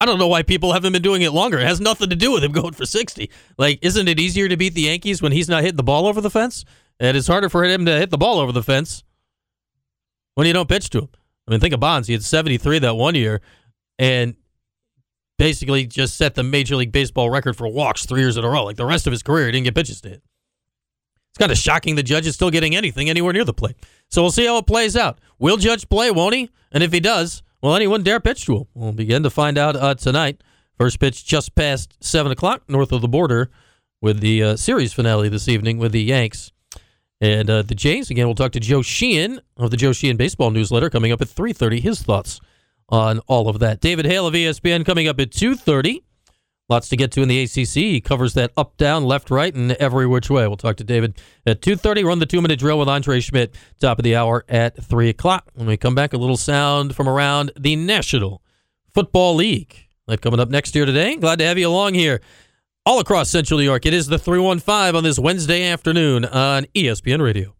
I 0.00 0.06
don't 0.06 0.18
know 0.18 0.28
why 0.28 0.42
people 0.42 0.72
haven't 0.72 0.92
been 0.92 1.02
doing 1.02 1.22
it 1.22 1.32
longer. 1.32 1.58
It 1.58 1.66
has 1.66 1.80
nothing 1.80 2.10
to 2.10 2.16
do 2.16 2.32
with 2.32 2.44
him 2.44 2.52
going 2.52 2.72
for 2.72 2.86
60. 2.86 3.30
Like, 3.58 3.78
isn't 3.82 4.08
it 4.08 4.20
easier 4.20 4.48
to 4.48 4.56
beat 4.56 4.74
the 4.74 4.82
Yankees 4.82 5.22
when 5.22 5.32
he's 5.32 5.48
not 5.48 5.62
hitting 5.62 5.76
the 5.76 5.82
ball 5.82 6.06
over 6.06 6.20
the 6.20 6.30
fence? 6.30 6.64
And 6.98 7.16
it's 7.16 7.28
harder 7.28 7.48
for 7.48 7.64
him 7.64 7.86
to 7.86 7.98
hit 7.98 8.10
the 8.10 8.18
ball 8.18 8.38
over 8.38 8.52
the 8.52 8.62
fence 8.62 9.04
when 10.34 10.46
you 10.46 10.52
don't 10.52 10.68
pitch 10.68 10.90
to 10.90 11.00
him. 11.00 11.08
I 11.48 11.50
mean, 11.50 11.60
think 11.60 11.74
of 11.74 11.80
Bonds. 11.80 12.08
He 12.08 12.12
had 12.12 12.22
73 12.22 12.78
that 12.80 12.94
one 12.94 13.14
year 13.14 13.40
and 13.98 14.34
basically 15.40 15.86
just 15.86 16.18
set 16.18 16.34
the 16.34 16.42
Major 16.42 16.76
League 16.76 16.92
Baseball 16.92 17.30
record 17.30 17.56
for 17.56 17.66
walks 17.66 18.04
three 18.04 18.20
years 18.20 18.36
in 18.36 18.44
a 18.44 18.48
row. 18.48 18.64
Like 18.64 18.76
the 18.76 18.84
rest 18.84 19.06
of 19.06 19.10
his 19.10 19.22
career, 19.22 19.46
he 19.46 19.52
didn't 19.52 19.64
get 19.64 19.74
pitches 19.74 20.00
to 20.02 20.10
hit. 20.10 20.22
It's 21.30 21.38
kind 21.38 21.50
of 21.50 21.56
shocking 21.56 21.94
the 21.94 22.02
judge 22.02 22.26
is 22.26 22.34
still 22.34 22.50
getting 22.50 22.76
anything 22.76 23.08
anywhere 23.08 23.32
near 23.32 23.44
the 23.44 23.54
plate. 23.54 23.76
So 24.10 24.20
we'll 24.20 24.32
see 24.32 24.44
how 24.44 24.58
it 24.58 24.66
plays 24.66 24.96
out. 24.96 25.18
Will 25.38 25.56
Judge 25.56 25.88
play, 25.88 26.10
won't 26.10 26.34
he? 26.34 26.50
And 26.72 26.82
if 26.82 26.92
he 26.92 27.00
does, 27.00 27.42
well, 27.62 27.74
anyone 27.74 28.02
dare 28.02 28.20
pitch 28.20 28.44
to 28.46 28.58
him. 28.58 28.64
We'll 28.74 28.92
begin 28.92 29.22
to 29.22 29.30
find 29.30 29.56
out 29.56 29.76
uh, 29.76 29.94
tonight. 29.94 30.42
First 30.76 31.00
pitch 31.00 31.24
just 31.24 31.54
past 31.54 31.96
7 32.04 32.30
o'clock 32.30 32.64
north 32.68 32.92
of 32.92 33.00
the 33.00 33.08
border 33.08 33.50
with 34.02 34.20
the 34.20 34.42
uh, 34.42 34.56
series 34.56 34.92
finale 34.92 35.30
this 35.30 35.48
evening 35.48 35.78
with 35.78 35.92
the 35.92 36.02
Yanks 36.02 36.52
and 37.20 37.50
uh, 37.50 37.62
the 37.62 37.74
Jays, 37.74 38.10
again, 38.10 38.26
we'll 38.26 38.34
talk 38.34 38.52
to 38.52 38.60
Joe 38.60 38.80
Sheehan 38.80 39.40
of 39.58 39.70
the 39.70 39.76
Joe 39.76 39.92
Sheehan 39.92 40.16
Baseball 40.16 40.50
Newsletter 40.50 40.88
coming 40.88 41.12
up 41.12 41.20
at 41.20 41.28
3.30. 41.28 41.80
His 41.80 42.02
thoughts 42.02 42.40
on 42.90 43.20
all 43.20 43.48
of 43.48 43.58
that. 43.60 43.80
David 43.80 44.06
Hale 44.06 44.26
of 44.26 44.34
ESPN 44.34 44.84
coming 44.84 45.08
up 45.08 45.20
at 45.20 45.30
2.30. 45.30 46.02
Lots 46.68 46.88
to 46.88 46.96
get 46.96 47.10
to 47.12 47.22
in 47.22 47.28
the 47.28 47.42
ACC. 47.42 47.74
He 47.74 48.00
covers 48.00 48.34
that 48.34 48.52
up, 48.56 48.76
down, 48.76 49.04
left, 49.04 49.28
right, 49.28 49.52
and 49.52 49.72
every 49.72 50.06
which 50.06 50.30
way. 50.30 50.46
We'll 50.46 50.56
talk 50.56 50.76
to 50.76 50.84
David 50.84 51.20
at 51.44 51.62
2.30. 51.62 52.04
Run 52.04 52.20
the 52.20 52.26
two-minute 52.26 52.60
drill 52.60 52.78
with 52.78 52.88
Andre 52.88 53.18
Szmyt, 53.18 53.54
top 53.80 53.98
of 53.98 54.04
the 54.04 54.14
hour 54.14 54.44
at 54.48 54.80
3 54.82 55.08
o'clock. 55.08 55.50
When 55.54 55.66
we 55.66 55.76
come 55.76 55.96
back, 55.96 56.12
a 56.12 56.16
little 56.16 56.36
sound 56.36 56.94
from 56.94 57.08
around 57.08 57.50
the 57.58 57.74
National 57.74 58.40
Football 58.94 59.34
League. 59.34 59.88
That 60.06 60.20
coming 60.20 60.38
up 60.38 60.48
next 60.48 60.74
year 60.76 60.86
today. 60.86 61.16
Glad 61.16 61.40
to 61.40 61.44
have 61.44 61.58
you 61.58 61.68
along 61.68 61.94
here 61.94 62.20
all 62.86 63.00
across 63.00 63.28
Central 63.30 63.58
New 63.58 63.64
York. 63.64 63.84
It 63.86 63.94
is 63.94 64.06
the 64.06 64.18
315 64.18 64.96
on 64.96 65.04
this 65.04 65.18
Wednesday 65.18 65.68
afternoon 65.68 66.24
on 66.24 66.66
ESPN 66.74 67.20
Radio. 67.20 67.59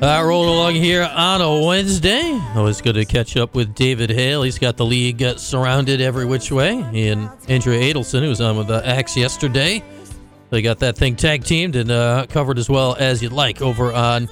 Uh, 0.00 0.22
rolling 0.24 0.48
along 0.48 0.74
here 0.76 1.02
on 1.12 1.40
a 1.40 1.66
Wednesday. 1.66 2.40
Always 2.54 2.80
good 2.80 2.92
to 2.92 3.04
catch 3.04 3.36
up 3.36 3.56
with 3.56 3.74
David 3.74 4.10
Hale. 4.10 4.44
He's 4.44 4.56
got 4.56 4.76
the 4.76 4.86
league 4.86 5.20
uh, 5.20 5.36
surrounded 5.36 6.00
every 6.00 6.24
which 6.24 6.52
way. 6.52 6.74
And 6.94 7.28
Andrea 7.48 7.80
Adelson, 7.80 8.22
who 8.22 8.28
was 8.28 8.40
on 8.40 8.56
with 8.56 8.68
the 8.68 8.86
Axe 8.86 9.16
yesterday. 9.16 9.82
They 10.50 10.62
got 10.62 10.78
that 10.78 10.96
thing 10.96 11.16
tag 11.16 11.42
teamed 11.42 11.74
and 11.74 11.90
uh, 11.90 12.26
covered 12.28 12.58
as 12.58 12.70
well 12.70 12.94
as 13.00 13.24
you'd 13.24 13.32
like 13.32 13.60
over 13.60 13.92
on 13.92 14.28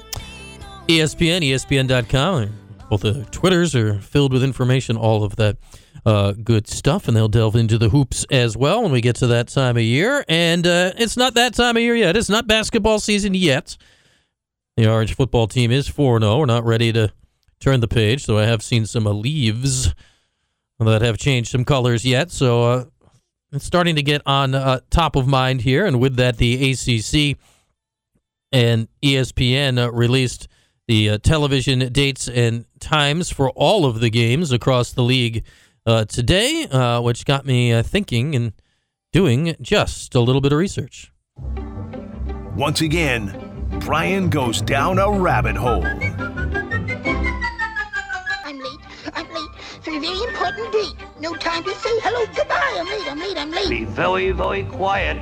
ESPN, 0.87 1.41
ESPN.com. 1.41 2.57
Both 2.89 3.01
the 3.01 3.25
Twitters 3.31 3.75
are 3.75 3.99
filled 3.99 4.31
with 4.31 4.45
information, 4.45 4.95
all 4.95 5.25
of 5.25 5.35
that 5.35 5.57
uh, 6.05 6.31
good 6.31 6.69
stuff, 6.69 7.09
and 7.09 7.17
they'll 7.17 7.27
delve 7.27 7.57
into 7.57 7.77
the 7.77 7.89
hoops 7.89 8.25
as 8.31 8.55
well 8.55 8.83
when 8.83 8.93
we 8.93 9.01
get 9.01 9.17
to 9.17 9.27
that 9.27 9.49
time 9.49 9.75
of 9.75 9.83
year. 9.83 10.23
And 10.29 10.65
uh, 10.65 10.93
it's 10.97 11.17
not 11.17 11.33
that 11.33 11.55
time 11.55 11.75
of 11.75 11.83
year 11.83 11.95
yet. 11.97 12.15
It's 12.15 12.29
not 12.29 12.47
basketball 12.47 12.99
season 12.99 13.33
yet. 13.33 13.75
The 14.77 14.87
Orange 14.87 15.15
football 15.15 15.47
team 15.47 15.71
is 15.71 15.87
4 15.87 16.19
0. 16.19 16.37
We're 16.37 16.45
not 16.45 16.63
ready 16.63 16.93
to 16.93 17.11
turn 17.59 17.79
the 17.79 17.87
page, 17.87 18.23
so 18.23 18.37
I 18.37 18.43
have 18.43 18.61
seen 18.61 18.85
some 18.85 19.07
uh, 19.07 19.11
leaves 19.11 19.95
that 20.79 21.01
have 21.01 21.17
changed 21.17 21.49
some 21.49 21.65
colors 21.65 22.05
yet. 22.05 22.29
So 22.29 22.63
uh, 22.63 22.85
it's 23.51 23.65
starting 23.65 23.95
to 23.95 24.03
get 24.03 24.21
on 24.27 24.53
uh, 24.53 24.81
top 24.91 25.15
of 25.15 25.25
mind 25.27 25.61
here. 25.61 25.87
And 25.87 25.99
with 25.99 26.15
that, 26.17 26.37
the 26.37 26.71
ACC 26.71 27.39
and 28.51 28.87
ESPN 29.03 29.83
uh, 29.83 29.91
released 29.91 30.47
the 30.87 31.09
uh, 31.09 31.17
television 31.17 31.91
dates 31.91 32.27
and 32.29 32.65
times 32.79 33.31
for 33.31 33.49
all 33.49 33.83
of 33.83 33.99
the 33.99 34.11
games 34.11 34.51
across 34.51 34.91
the 34.91 35.01
league 35.01 35.43
uh, 35.87 36.05
today, 36.05 36.67
which 37.01 37.25
got 37.25 37.47
me 37.47 37.81
thinking 37.81 38.35
and 38.35 38.53
doing 39.11 39.55
just 39.59 40.13
a 40.13 40.19
little 40.19 40.39
bit 40.39 40.51
of 40.51 40.59
research. 40.59 41.11
Once 42.55 42.81
again, 42.81 43.46
Brian 43.79 44.29
goes 44.29 44.61
down 44.61 44.99
a 44.99 45.09
rabbit 45.09 45.55
hole. 45.55 45.85
I'm 45.85 46.01
late. 48.59 48.79
I'm 49.13 49.27
late 49.33 49.49
for 49.81 49.91
a 49.91 49.99
very 49.99 50.21
important 50.23 50.71
date. 50.73 50.95
No 51.19 51.35
time 51.35 51.63
to 51.63 51.73
say 51.75 51.99
hello, 52.01 52.25
goodbye. 52.35 52.75
I'm 52.77 52.85
late. 52.85 53.07
I'm 53.11 53.19
late. 53.19 53.37
I'm 53.37 53.51
late. 53.51 53.69
Be 53.69 53.85
very, 53.85 54.31
very 54.31 54.63
quiet. 54.63 55.17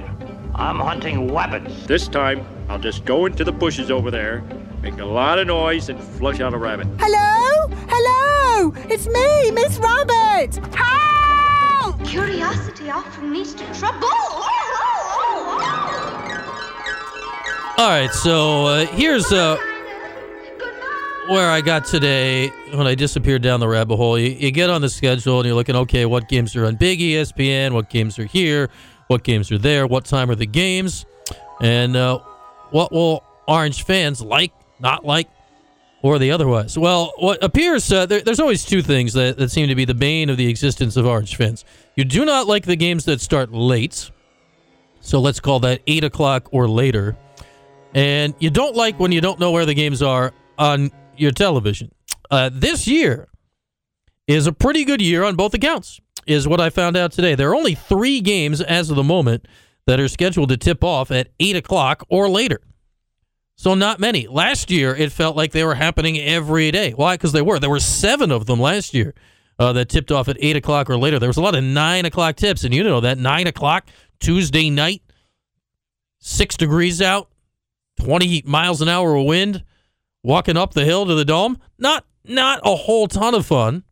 I'm 0.55 0.79
hunting 0.79 1.33
rabbits. 1.33 1.85
This 1.85 2.07
time, 2.07 2.45
I'll 2.69 2.79
just 2.79 3.05
go 3.05 3.25
into 3.25 3.43
the 3.43 3.51
bushes 3.51 3.91
over 3.91 4.09
there, 4.09 4.41
make 4.81 4.99
a 4.99 5.05
lot 5.05 5.37
of 5.37 5.47
noise, 5.47 5.89
and 5.89 5.99
flush 5.99 6.39
out 6.39 6.53
a 6.53 6.57
rabbit. 6.57 6.87
Hello? 6.99 7.67
Hello? 7.89 8.73
It's 8.89 9.05
me, 9.07 9.51
Miss 9.51 9.77
Rabbit. 9.77 10.55
Help! 10.73 12.03
Curiosity 12.05 12.89
often 12.89 13.33
leads 13.33 13.53
to 13.55 13.65
trouble. 13.73 14.07
Oh, 14.07 14.49
oh, 15.19 15.59
oh, 15.61 15.94
All 17.77 17.89
right, 17.89 18.13
so 18.13 18.67
uh, 18.67 18.85
here's 18.85 19.33
uh, 19.33 19.57
where 21.27 21.51
I 21.51 21.59
got 21.59 21.83
today 21.83 22.47
when 22.73 22.87
I 22.87 22.95
disappeared 22.95 23.41
down 23.41 23.59
the 23.59 23.67
rabbit 23.67 23.97
hole. 23.97 24.17
You, 24.17 24.29
you, 24.29 24.49
get 24.49 24.69
on 24.69 24.79
the 24.79 24.87
schedule 24.87 25.39
and 25.39 25.45
you're 25.45 25.55
looking, 25.55 25.75
okay, 25.75 26.05
what 26.05 26.29
games 26.29 26.55
are 26.55 26.65
on 26.67 26.77
Big 26.77 26.99
ESPN? 26.99 27.73
What 27.73 27.89
games 27.89 28.17
are 28.17 28.23
here? 28.23 28.69
What 29.07 29.25
games 29.25 29.51
are 29.51 29.57
there? 29.57 29.87
What 29.87 30.05
time 30.05 30.31
are 30.31 30.35
the 30.35 30.45
games? 30.45 31.05
And 31.59 31.97
uh, 31.97 32.19
what 32.71 32.93
will 32.93 33.25
Orange 33.45 33.83
fans 33.83 34.21
like, 34.21 34.53
not 34.79 35.03
like, 35.03 35.27
or 36.01 36.17
the 36.17 36.31
otherwise? 36.31 36.77
Well, 36.77 37.11
what 37.17 37.43
appears 37.43 37.91
uh, 37.91 38.05
there, 38.05 38.21
there's 38.21 38.39
always 38.39 38.63
two 38.63 38.83
things 38.83 39.11
that, 39.13 39.35
that 39.37 39.51
seem 39.51 39.67
to 39.67 39.75
be 39.75 39.83
the 39.83 39.93
bane 39.93 40.29
of 40.29 40.37
the 40.37 40.47
existence 40.47 40.95
of 40.95 41.05
Orange 41.05 41.35
fans. 41.35 41.65
You 41.95 42.05
do 42.05 42.23
not 42.23 42.47
like 42.47 42.63
the 42.63 42.77
games 42.77 43.03
that 43.03 43.19
start 43.19 43.51
late. 43.51 44.11
So 45.01 45.19
let's 45.19 45.41
call 45.41 45.59
that 45.59 45.81
8 45.85 46.05
o'clock 46.05 46.47
or 46.53 46.69
later 46.69 47.17
and 47.95 48.35
you 48.39 48.49
don't 48.49 48.75
like 48.75 48.99
when 48.99 49.11
you 49.13 49.21
don't 49.21 49.39
know 49.39 49.51
where 49.51 49.65
the 49.65 49.73
games 49.73 50.03
are 50.03 50.33
on 50.59 50.91
your 51.17 51.31
television. 51.31 51.91
Uh, 52.29 52.49
this 52.51 52.87
year 52.87 53.29
is 54.27 54.45
a 54.47 54.51
pretty 54.51 54.83
good 54.83 55.01
year 55.01 55.23
on 55.23 55.35
both 55.35 55.53
accounts, 55.53 56.01
is 56.27 56.47
what 56.47 56.59
I 56.59 56.69
found 56.69 56.97
out 56.97 57.13
today. 57.13 57.35
There 57.35 57.49
are 57.49 57.55
only 57.55 57.73
three 57.73 58.19
games 58.19 58.59
as 58.59 58.89
of 58.89 58.97
the 58.97 59.03
moment 59.03 59.47
that 59.87 59.99
are 59.99 60.09
scheduled 60.09 60.49
to 60.49 60.57
tip 60.57 60.83
off 60.83 61.09
at 61.09 61.29
8 61.39 61.55
o'clock 61.55 62.03
or 62.09 62.27
later. 62.27 62.59
So, 63.55 63.73
not 63.73 64.01
many. 64.01 64.27
Last 64.27 64.69
year, 64.69 64.93
it 64.93 65.13
felt 65.13 65.37
like 65.37 65.53
they 65.53 65.63
were 65.63 65.75
happening 65.75 66.19
every 66.19 66.71
day. 66.71 66.91
Why? 66.91 67.13
Because 67.13 67.31
they 67.31 67.41
were. 67.41 67.59
There 67.59 67.69
were 67.69 67.79
seven 67.79 68.29
of 68.29 68.47
them 68.47 68.59
last 68.59 68.93
year 68.93 69.13
uh, 69.57 69.71
that 69.71 69.87
tipped 69.87 70.11
off 70.11 70.27
at 70.27 70.35
8 70.41 70.57
o'clock 70.57 70.89
or 70.89 70.97
later. 70.97 71.19
There 71.19 71.29
was 71.29 71.37
a 71.37 71.41
lot 71.41 71.55
of 71.55 71.63
9 71.63 72.05
o'clock 72.05 72.35
tips. 72.35 72.65
And 72.65 72.73
you 72.73 72.83
know 72.83 72.99
that 72.99 73.17
9 73.17 73.47
o'clock 73.47 73.87
Tuesday 74.19 74.69
night, 74.69 75.03
six 76.19 76.57
degrees 76.57 77.01
out, 77.01 77.29
20 77.99 78.43
miles 78.45 78.81
an 78.81 78.89
hour 78.89 79.15
of 79.15 79.25
wind, 79.25 79.63
walking 80.23 80.57
up 80.57 80.73
the 80.73 80.85
hill 80.85 81.05
to 81.05 81.15
the 81.15 81.25
dome. 81.25 81.57
Not 81.77 82.05
not 82.23 82.59
a 82.63 82.75
whole 82.75 83.07
ton 83.07 83.35
of 83.35 83.45
fun. 83.45 83.83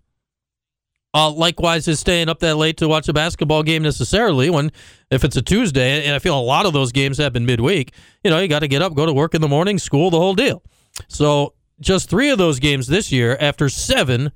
Uh, 1.15 1.29
likewise, 1.29 1.87
is 1.87 1.99
staying 1.99 2.27
up 2.27 2.39
that 2.39 2.55
late 2.55 2.77
to 2.77 2.87
watch 2.87 3.07
a 3.07 3.13
basketball 3.13 3.61
game 3.61 3.83
necessarily. 3.83 4.49
When 4.49 4.71
if 5.11 5.23
it's 5.23 5.35
a 5.35 5.43
Tuesday, 5.43 6.03
and 6.05 6.15
I 6.15 6.19
feel 6.19 6.37
a 6.37 6.41
lot 6.41 6.65
of 6.65 6.73
those 6.73 6.91
games 6.91 7.19
happen 7.19 7.45
midweek. 7.45 7.93
You 8.23 8.31
know, 8.31 8.39
you 8.39 8.47
got 8.47 8.59
to 8.59 8.67
get 8.67 8.81
up, 8.81 8.95
go 8.95 9.05
to 9.05 9.13
work 9.13 9.35
in 9.35 9.41
the 9.41 9.47
morning, 9.47 9.77
school, 9.77 10.09
the 10.09 10.17
whole 10.17 10.33
deal. 10.33 10.63
So 11.07 11.53
just 11.79 12.09
three 12.09 12.31
of 12.31 12.39
those 12.39 12.59
games 12.59 12.87
this 12.87 13.11
year, 13.11 13.37
after 13.39 13.69
seven 13.69 14.31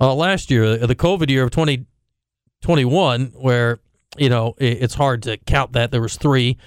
uh, 0.00 0.14
last 0.14 0.50
year, 0.50 0.76
the 0.76 0.94
COVID 0.94 1.30
year 1.30 1.44
of 1.44 1.50
2021, 1.50 3.32
where 3.36 3.78
you 4.18 4.28
know 4.28 4.54
it's 4.58 4.94
hard 4.94 5.22
to 5.22 5.38
count 5.38 5.72
that 5.72 5.90
there 5.90 6.02
was 6.02 6.16
three 6.16 6.58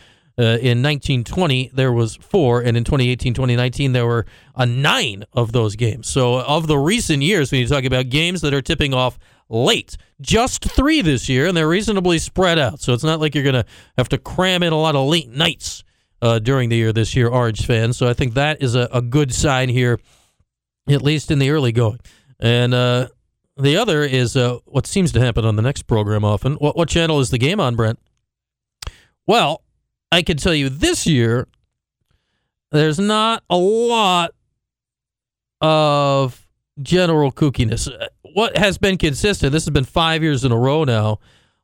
uh, 0.42 0.58
in 0.58 0.82
1920, 0.82 1.70
there 1.72 1.94
was 1.94 2.16
four, 2.16 2.62
and 2.62 2.76
in 2.76 2.84
2018, 2.84 3.36
2019, 3.36 3.94
there 3.94 4.08
were 4.08 4.26
a 4.56 4.66
nine 4.66 5.24
of 5.34 5.52
those 5.52 5.76
games. 5.76 6.08
So, 6.08 6.40
of 6.40 6.66
the 6.66 6.80
recent 6.80 7.22
years, 7.22 7.52
when 7.52 7.62
you 7.62 7.68
talk 7.68 7.84
about 7.84 8.10
games 8.10 8.42
that 8.42 8.52
are 8.52 8.62
tipping 8.62 8.92
off 8.92 9.20
late, 9.50 9.98
just 10.20 10.66
three 10.66 11.04
this 11.04 11.30
year, 11.30 11.46
and 11.46 11.56
they're 11.56 11.68
reasonably 11.68 12.18
spread 12.18 12.58
out. 12.58 12.80
So, 12.80 12.92
it's 12.92 13.04
not 13.04 13.20
like 13.20 13.36
you're 13.36 13.44
going 13.44 13.54
to 13.54 13.66
have 13.98 14.10
to 14.10 14.18
cram 14.18 14.64
in 14.64 14.74
a 14.74 14.80
lot 14.80 14.96
of 14.96 15.08
late 15.08 15.30
nights 15.30 15.84
uh, 16.24 16.40
during 16.40 16.70
the 16.70 16.76
year 16.76 16.92
this 16.92 17.16
year, 17.16 17.28
Orange 17.28 17.64
fans. 17.68 17.96
So, 17.98 18.08
I 18.08 18.14
think 18.14 18.34
that 18.34 18.64
is 18.64 18.74
a, 18.74 18.90
a 18.92 19.02
good 19.04 19.32
sign 19.32 19.70
here, 19.70 20.00
at 20.90 21.04
least 21.04 21.30
in 21.30 21.38
the 21.38 21.52
early 21.52 21.72
going. 21.72 22.00
And 22.40 22.74
uh, 22.74 23.10
the 23.58 23.78
other 23.78 24.02
is 24.02 24.36
uh, 24.36 24.58
what 24.66 24.88
seems 24.88 25.12
to 25.12 25.20
happen 25.20 25.46
on 25.46 25.56
the 25.56 25.62
next 25.62 25.84
program 25.84 26.26
often. 26.26 26.54
What, 26.54 26.76
what 26.76 26.90
channel 26.90 27.20
is 27.20 27.30
the 27.30 27.38
game 27.38 27.60
on, 27.60 27.76
Brent? 27.76 28.00
Well, 29.28 29.62
I 30.12 30.22
can 30.22 30.38
tell 30.38 30.54
you 30.54 30.70
this 30.70 31.08
year, 31.08 31.48
there's 32.72 33.00
not 33.00 33.44
a 33.50 33.58
lot 33.58 34.32
of 35.62 36.48
general 36.82 37.32
kookiness. 37.32 37.90
What 38.34 38.58
has 38.58 38.78
been 38.78 38.98
consistent, 38.98 39.52
this 39.52 39.66
has 39.66 39.72
been 39.72 39.86
five 39.86 40.24
years 40.24 40.44
in 40.44 40.52
a 40.52 40.58
row 40.58 40.84
now 40.84 41.20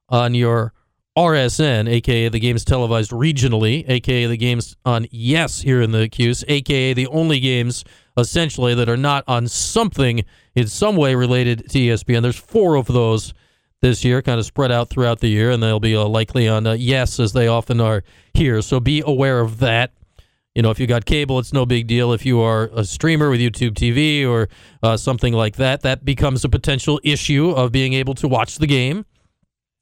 on 0.10 0.34
your 0.34 0.74
RSN, 1.18 1.90
aka 1.90 2.30
the 2.30 2.40
games 2.40 2.64
televised 2.64 3.12
regionally, 3.12 3.84
aka 3.90 4.28
the 4.28 4.38
games 4.38 4.76
on 4.86 5.08
Yes 5.10 5.62
here 5.62 5.82
in 5.82 5.92
the 5.92 6.08
Cuse, 6.08 6.44
aka 6.48 6.94
the 6.94 7.08
only 7.08 7.40
games 7.40 7.84
essentially 8.18 8.76
that 8.76 8.88
are 8.88 8.98
not 8.98 9.24
on 9.28 9.48
something 9.48 10.24
in 10.56 10.68
some 10.68 10.96
way 10.96 11.16
related 11.16 11.70
to 11.70 11.80
ESPN. 11.80 12.22
There's 12.22 12.38
four 12.38 12.76
of 12.76 12.86
those 12.86 13.34
this 13.82 14.04
year, 14.04 14.22
kind 14.22 14.40
of 14.40 14.46
spread 14.46 14.72
out 14.72 14.90
throughout 14.90 15.20
the 15.20 15.28
year, 15.28 15.52
and 15.52 15.62
they'll 15.62 15.80
be 15.80 15.96
uh, 15.96 16.06
likely 16.06 16.48
on 16.48 16.66
uh, 16.66 16.74
Yes 16.74 17.20
as 17.20 17.34
they 17.34 17.48
often 17.48 17.80
are 17.80 18.04
here. 18.34 18.62
So 18.62 18.80
be 18.80 19.04
aware 19.06 19.40
of 19.40 19.60
that. 19.60 19.94
You 20.56 20.64
know, 20.64 20.72
if 20.72 20.80
you 20.80 20.88
got 20.88 21.06
cable, 21.06 21.38
it's 21.38 21.54
no 21.54 21.68
big 21.68 21.86
deal. 21.86 22.12
If 22.14 22.26
you 22.26 22.42
are 22.42 22.72
a 22.74 22.84
streamer 22.84 23.30
with 23.30 23.40
YouTube 23.40 23.74
TV 23.74 24.28
or 24.28 24.50
uh, 24.82 24.98
something 24.98 25.34
like 25.34 25.58
that, 25.58 25.82
that 25.82 26.04
becomes 26.04 26.44
a 26.44 26.50
potential 26.50 27.00
issue 27.04 27.52
of 27.52 27.72
being 27.72 27.94
able 27.94 28.16
to 28.16 28.28
watch 28.28 28.56
the 28.58 28.66
game. 28.66 29.06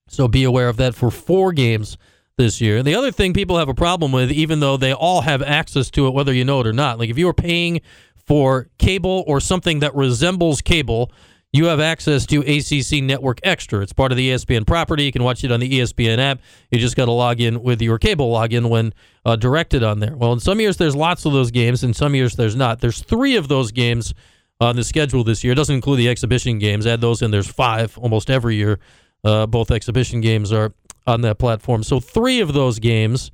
So 0.09 0.27
be 0.27 0.43
aware 0.43 0.67
of 0.67 0.75
that 0.77 0.93
for 0.93 1.09
four 1.09 1.53
games 1.53 1.97
this 2.37 2.59
year. 2.59 2.83
The 2.83 2.95
other 2.95 3.11
thing 3.11 3.33
people 3.33 3.57
have 3.57 3.69
a 3.69 3.73
problem 3.73 4.11
with, 4.11 4.31
even 4.31 4.59
though 4.59 4.75
they 4.75 4.93
all 4.93 5.21
have 5.21 5.41
access 5.41 5.89
to 5.91 6.07
it, 6.07 6.13
whether 6.13 6.33
you 6.33 6.43
know 6.43 6.59
it 6.59 6.67
or 6.67 6.73
not, 6.73 6.99
like 6.99 7.09
if 7.09 7.17
you 7.17 7.29
are 7.29 7.33
paying 7.33 7.79
for 8.25 8.67
cable 8.77 9.23
or 9.27 9.39
something 9.39 9.79
that 9.79 9.95
resembles 9.95 10.61
cable, 10.61 11.11
you 11.55 11.65
have 11.65 11.79
access 11.79 12.25
to 12.27 12.41
ACC 12.41 13.03
Network 13.03 13.39
Extra. 13.43 13.81
It's 13.81 13.93
part 13.93 14.11
of 14.11 14.17
the 14.17 14.31
ESPN 14.31 14.65
property. 14.67 15.03
You 15.03 15.11
can 15.11 15.23
watch 15.23 15.43
it 15.43 15.51
on 15.51 15.59
the 15.59 15.79
ESPN 15.79 16.17
app. 16.17 16.41
You 16.71 16.79
just 16.79 16.95
got 16.95 17.05
to 17.05 17.11
log 17.11 17.39
in 17.39 17.61
with 17.61 17.81
your 17.81 17.97
cable 17.97 18.31
login 18.31 18.69
when 18.69 18.93
uh, 19.25 19.35
directed 19.35 19.83
on 19.83 19.99
there. 19.99 20.15
Well, 20.15 20.33
in 20.33 20.39
some 20.39 20.59
years 20.59 20.77
there's 20.77 20.95
lots 20.95 21.25
of 21.25 21.33
those 21.33 21.51
games, 21.51 21.83
in 21.83 21.93
some 21.93 22.15
years 22.15 22.35
there's 22.35 22.55
not. 22.55 22.81
There's 22.81 23.01
three 23.01 23.35
of 23.35 23.47
those 23.47 23.71
games 23.71 24.13
on 24.59 24.75
the 24.75 24.83
schedule 24.83 25.23
this 25.23 25.43
year. 25.43 25.53
It 25.53 25.55
doesn't 25.55 25.75
include 25.75 25.99
the 25.99 26.09
exhibition 26.09 26.59
games. 26.59 26.85
Add 26.87 27.01
those 27.01 27.21
in. 27.21 27.31
There's 27.31 27.47
five 27.47 27.97
almost 27.97 28.29
every 28.29 28.55
year. 28.55 28.79
Uh, 29.23 29.45
both 29.45 29.71
exhibition 29.71 30.21
games 30.21 30.51
are 30.51 30.73
on 31.07 31.21
that 31.21 31.39
platform. 31.39 31.83
So 31.83 31.99
three 31.99 32.39
of 32.39 32.53
those 32.53 32.79
games 32.79 33.31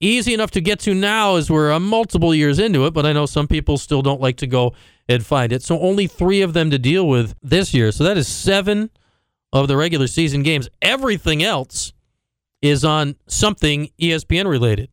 easy 0.00 0.34
enough 0.34 0.50
to 0.52 0.60
get 0.60 0.80
to 0.80 0.94
now 0.94 1.36
as 1.36 1.50
we're 1.50 1.72
uh, 1.72 1.80
multiple 1.80 2.34
years 2.34 2.58
into 2.58 2.86
it, 2.86 2.94
but 2.94 3.04
I 3.06 3.12
know 3.12 3.26
some 3.26 3.48
people 3.48 3.78
still 3.78 4.02
don't 4.02 4.20
like 4.20 4.36
to 4.38 4.46
go 4.46 4.74
and 5.08 5.24
find 5.24 5.52
it. 5.52 5.62
So 5.62 5.80
only 5.80 6.06
three 6.06 6.42
of 6.42 6.52
them 6.52 6.70
to 6.70 6.78
deal 6.78 7.06
with 7.06 7.34
this 7.42 7.74
year. 7.74 7.90
So 7.92 8.04
that 8.04 8.16
is 8.16 8.28
seven 8.28 8.90
of 9.52 9.68
the 9.68 9.76
regular 9.76 10.06
season 10.06 10.42
games. 10.42 10.68
Everything 10.82 11.42
else 11.42 11.92
is 12.62 12.84
on 12.84 13.16
something 13.26 13.90
ESPN 14.00 14.46
related. 14.46 14.90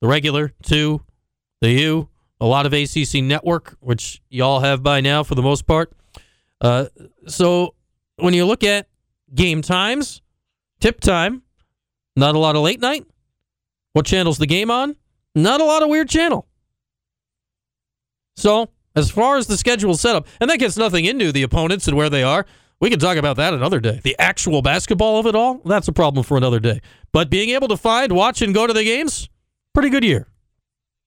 The 0.00 0.08
regular, 0.08 0.52
two, 0.62 1.02
the 1.60 1.70
U, 1.70 2.08
a 2.40 2.46
lot 2.46 2.66
of 2.66 2.72
ACC 2.72 3.22
network, 3.22 3.76
which 3.80 4.20
y'all 4.28 4.60
have 4.60 4.82
by 4.82 5.00
now 5.00 5.22
for 5.22 5.34
the 5.34 5.42
most 5.42 5.66
part. 5.66 5.92
Uh, 6.60 6.86
so 7.26 7.74
when 8.16 8.34
you 8.34 8.44
look 8.44 8.62
at 8.62 8.88
game 9.34 9.62
times, 9.62 10.20
tip 10.80 11.00
time, 11.00 11.42
not 12.14 12.34
a 12.34 12.38
lot 12.38 12.56
of 12.56 12.62
late 12.62 12.80
night. 12.80 13.06
What 13.96 14.04
channel's 14.04 14.36
the 14.36 14.46
game 14.46 14.70
on? 14.70 14.94
Not 15.34 15.62
a 15.62 15.64
lot 15.64 15.82
of 15.82 15.88
weird 15.88 16.10
channel. 16.10 16.46
So 18.36 18.68
as 18.94 19.10
far 19.10 19.38
as 19.38 19.46
the 19.46 19.56
schedule 19.56 19.96
set 19.96 20.14
up, 20.14 20.26
and 20.38 20.50
that 20.50 20.58
gets 20.58 20.76
nothing 20.76 21.06
into 21.06 21.32
the 21.32 21.42
opponents 21.42 21.88
and 21.88 21.96
where 21.96 22.10
they 22.10 22.22
are. 22.22 22.44
We 22.78 22.90
can 22.90 22.98
talk 22.98 23.16
about 23.16 23.38
that 23.38 23.54
another 23.54 23.80
day. 23.80 24.02
The 24.04 24.14
actual 24.18 24.60
basketball 24.60 25.18
of 25.18 25.24
it 25.24 25.34
all, 25.34 25.62
that's 25.64 25.88
a 25.88 25.94
problem 25.94 26.24
for 26.24 26.36
another 26.36 26.60
day. 26.60 26.82
But 27.10 27.30
being 27.30 27.48
able 27.48 27.68
to 27.68 27.76
find, 27.78 28.12
watch, 28.12 28.42
and 28.42 28.52
go 28.52 28.66
to 28.66 28.74
the 28.74 28.84
games, 28.84 29.30
pretty 29.72 29.88
good 29.88 30.04
year 30.04 30.28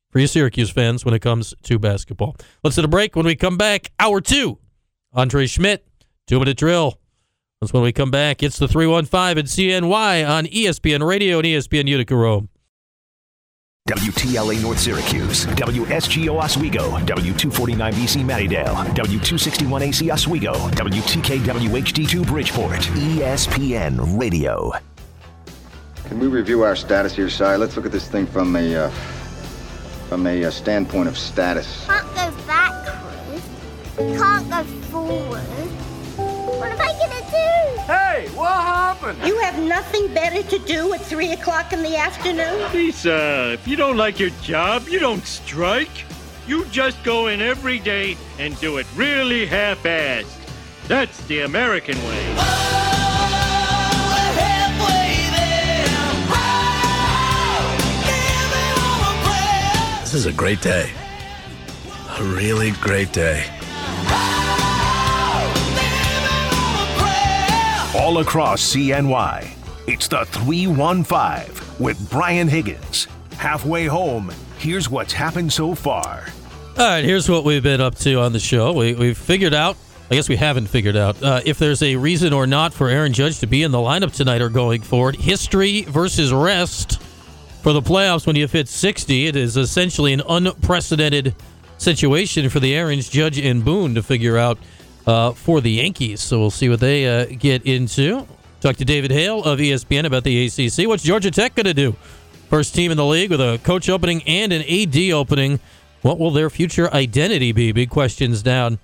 for 0.10 0.18
you 0.18 0.26
Syracuse 0.26 0.72
fans 0.72 1.06
when 1.06 1.14
it 1.14 1.20
comes 1.20 1.54
to 1.62 1.78
basketball. 1.78 2.38
Let's 2.64 2.76
hit 2.76 2.86
a 2.86 2.88
break. 2.88 3.16
When 3.16 3.28
we 3.28 3.36
come 3.36 3.56
back, 3.56 3.92
hour 4.00 4.20
two, 4.20 4.58
Andre 5.14 5.46
Szmyt, 5.46 5.82
two 6.26 6.40
minute 6.40 6.58
drill. 6.58 7.00
That's 7.62 7.72
when 7.72 7.84
we 7.84 7.92
come 7.92 8.10
back. 8.10 8.42
It's 8.42 8.58
the 8.58 8.68
315 8.68 9.38
at 9.38 9.46
CNY 9.46 10.28
on 10.28 10.46
ESPN 10.48 11.08
Radio 11.08 11.38
and 11.38 11.46
ESPN 11.46 11.88
Utica 11.88 12.16
Rome. 12.16 12.50
WTLA 13.90 14.62
North 14.62 14.80
Syracuse, 14.80 15.48
WSGO 15.48 16.40
Oswego, 16.40 16.92
W249BC 17.08 18.24
Mattydale, 18.24 18.76
W261AC 18.94 20.14
Oswego, 20.14 20.54
WTKWHD2 20.54 22.28
Bridgeport, 22.28 22.82
ESPN 22.82 24.20
Radio. 24.20 24.72
Can 26.06 26.20
we 26.20 26.28
review 26.28 26.62
our 26.62 26.76
status 26.76 27.16
here, 27.16 27.32
Si? 27.32 27.44
Let's 27.44 27.76
look 27.76 27.88
at 27.88 27.92
this 27.92 28.08
thing 28.08 28.28
from 28.28 28.56
a 28.56 28.76
uh, 28.76 28.90
from 30.08 30.28
a 30.28 30.46
uh, 30.46 30.52
standpoint 30.52 31.08
of 31.08 31.18
status. 31.18 31.88
Can't 31.88 32.06
go 32.14 32.32
backwards. 32.46 33.44
Can't 33.98 34.50
go 34.52 34.64
forward. 34.92 35.79
What 36.60 36.74
am 36.74 36.82
I 36.82 36.92
gonna 36.92 37.32
do? 37.32 37.82
Hey, 37.84 38.28
what 38.36 38.52
happened? 38.52 39.26
You 39.26 39.38
have 39.40 39.58
nothing 39.60 40.14
better 40.14 40.44
to 40.44 40.60
do 40.66 40.94
at 40.94 41.00
3 41.00 41.32
o'clock 41.32 41.72
in 41.72 41.82
the 41.82 41.96
afternoon? 41.96 42.74
Lisa, 42.74 43.14
uh, 43.16 43.54
if 43.54 43.66
you 43.66 43.78
don't 43.78 43.96
like 43.96 44.20
your 44.20 44.32
job, 44.42 44.90
you 44.90 45.00
don't 45.00 45.26
strike. 45.26 46.04
You 46.48 46.66
just 46.66 47.02
go 47.06 47.28
in 47.28 47.42
every 47.42 47.80
day 47.80 48.18
and 48.40 48.60
do 48.60 48.76
it 48.76 48.86
really 48.98 49.46
half-assed. 49.46 50.28
That's 50.90 51.26
the 51.28 51.42
American 51.42 51.98
way. 52.04 52.36
This 60.02 60.14
is 60.14 60.26
a 60.26 60.34
great 60.34 60.60
day. 60.60 60.92
A 62.18 62.24
really 62.24 62.72
great 62.72 63.14
day. 63.14 63.46
All 67.96 68.20
across 68.20 68.62
CNY, 68.76 69.50
it's 69.88 70.08
the 70.08 70.24
315 70.26 71.84
with 71.84 72.08
Brian 72.12 72.48
Higgins. 72.48 73.08
Halfway 73.38 73.86
home, 73.86 74.32
here's 74.60 74.92
what's 74.92 75.12
happened 75.12 75.52
so 75.52 75.74
far. 75.74 76.28
All 76.78 76.86
right, 76.86 77.04
here's 77.04 77.28
what 77.28 77.44
we've 77.44 77.64
been 77.64 77.82
up 77.82 77.96
to 77.96 78.20
on 78.20 78.32
the 78.32 78.40
show. 78.40 78.74
We, 78.74 78.94
we've 78.94 79.18
figured 79.18 79.56
out, 79.56 79.76
I 80.12 80.14
guess 80.14 80.30
we 80.30 80.36
haven't 80.36 80.68
figured 80.68 80.96
out, 80.96 81.24
uh, 81.24 81.42
if 81.46 81.58
there's 81.58 81.82
a 81.82 81.96
reason 81.96 82.32
or 82.32 82.46
not 82.46 82.76
for 82.76 82.90
Aaron 82.90 83.12
Judge 83.12 83.40
to 83.40 83.48
be 83.48 83.64
in 83.64 83.72
the 83.72 83.80
lineup 83.80 84.16
tonight 84.16 84.44
or 84.44 84.50
going 84.50 84.84
forward. 84.84 85.16
History 85.16 85.82
versus 85.82 86.32
rest 86.32 87.02
for 87.64 87.74
the 87.74 87.82
playoffs 87.82 88.28
when 88.28 88.36
you 88.36 88.48
fit 88.48 88.68
60. 88.68 89.26
It 89.26 89.36
is 89.36 89.58
essentially 89.58 90.14
an 90.14 90.22
unprecedented 90.30 91.34
situation 91.80 92.50
for 92.50 92.60
the 92.60 92.76
Aaron's 92.76 93.10
Judge 93.10 93.40
and 93.40 93.66
Boone 93.66 93.96
to 93.96 94.04
figure 94.04 94.38
out 94.38 94.60
uh, 95.06 95.32
for 95.32 95.62
the 95.62 95.72
Yankees. 95.72 96.22
So 96.22 96.40
we'll 96.40 96.52
see 96.52 96.70
what 96.70 96.80
they 96.80 97.08
uh, 97.08 97.26
get 97.38 97.66
into. 97.66 98.28
Talk 98.62 98.76
to 98.78 98.86
David 98.86 99.12
Hale 99.12 99.44
of 99.44 99.60
ESPN 99.60 100.06
about 100.06 100.24
the 100.24 100.46
ACC. 100.46 100.88
What's 100.88 101.04
Georgia 101.04 101.32
Tech 101.32 101.56
going 101.56 101.66
to 101.66 101.74
do? 101.74 101.96
First 102.50 102.76
team 102.76 102.92
in 102.92 102.98
the 102.98 103.06
league 103.06 103.30
with 103.30 103.42
a 103.42 103.60
coach 103.64 103.90
opening 103.90 104.24
and 104.24 104.52
an 104.52 104.64
AD 104.64 105.12
opening. 105.12 105.60
What 106.02 106.20
will 106.20 106.32
their 106.32 106.50
future 106.50 106.92
identity 106.94 107.52
be? 107.52 107.72
Big 107.72 107.90
questions 107.90 108.42
down 108.42 108.80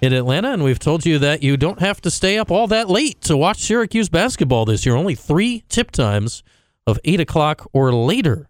in 0.00 0.12
Atlanta. 0.12 0.52
And 0.52 0.64
we've 0.64 0.78
told 0.78 1.06
you 1.06 1.18
that 1.20 1.42
you 1.42 1.56
don't 1.56 1.80
have 1.80 2.00
to 2.02 2.10
stay 2.10 2.38
up 2.38 2.50
all 2.50 2.66
that 2.66 2.90
late 2.90 3.20
to 3.22 3.36
watch 3.36 3.58
Syracuse 3.58 4.08
basketball 4.08 4.64
this 4.64 4.84
year. 4.84 4.94
Only 4.96 5.14
three 5.14 5.64
tip 5.68 5.90
times 5.90 6.42
of 6.86 6.98
8 7.04 7.20
o'clock 7.20 7.68
or 7.72 7.92
later 7.92 8.48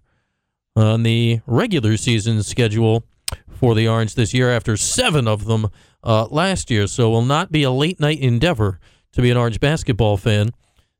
on 0.76 1.02
the 1.04 1.40
regular 1.46 1.96
season 1.96 2.42
schedule 2.42 3.04
for 3.48 3.74
the 3.74 3.86
Orange 3.86 4.14
this 4.14 4.34
year 4.34 4.50
after 4.50 4.76
seven 4.76 5.28
of 5.28 5.44
them 5.44 5.68
uh, 6.04 6.26
last 6.30 6.70
year. 6.70 6.86
So 6.86 7.08
it 7.08 7.10
will 7.10 7.22
not 7.22 7.50
be 7.50 7.62
a 7.62 7.70
late 7.70 7.98
night 7.98 8.20
endeavor 8.20 8.78
to 9.12 9.22
be 9.22 9.30
an 9.30 9.36
Orange 9.36 9.58
basketball 9.58 10.16
fan 10.16 10.50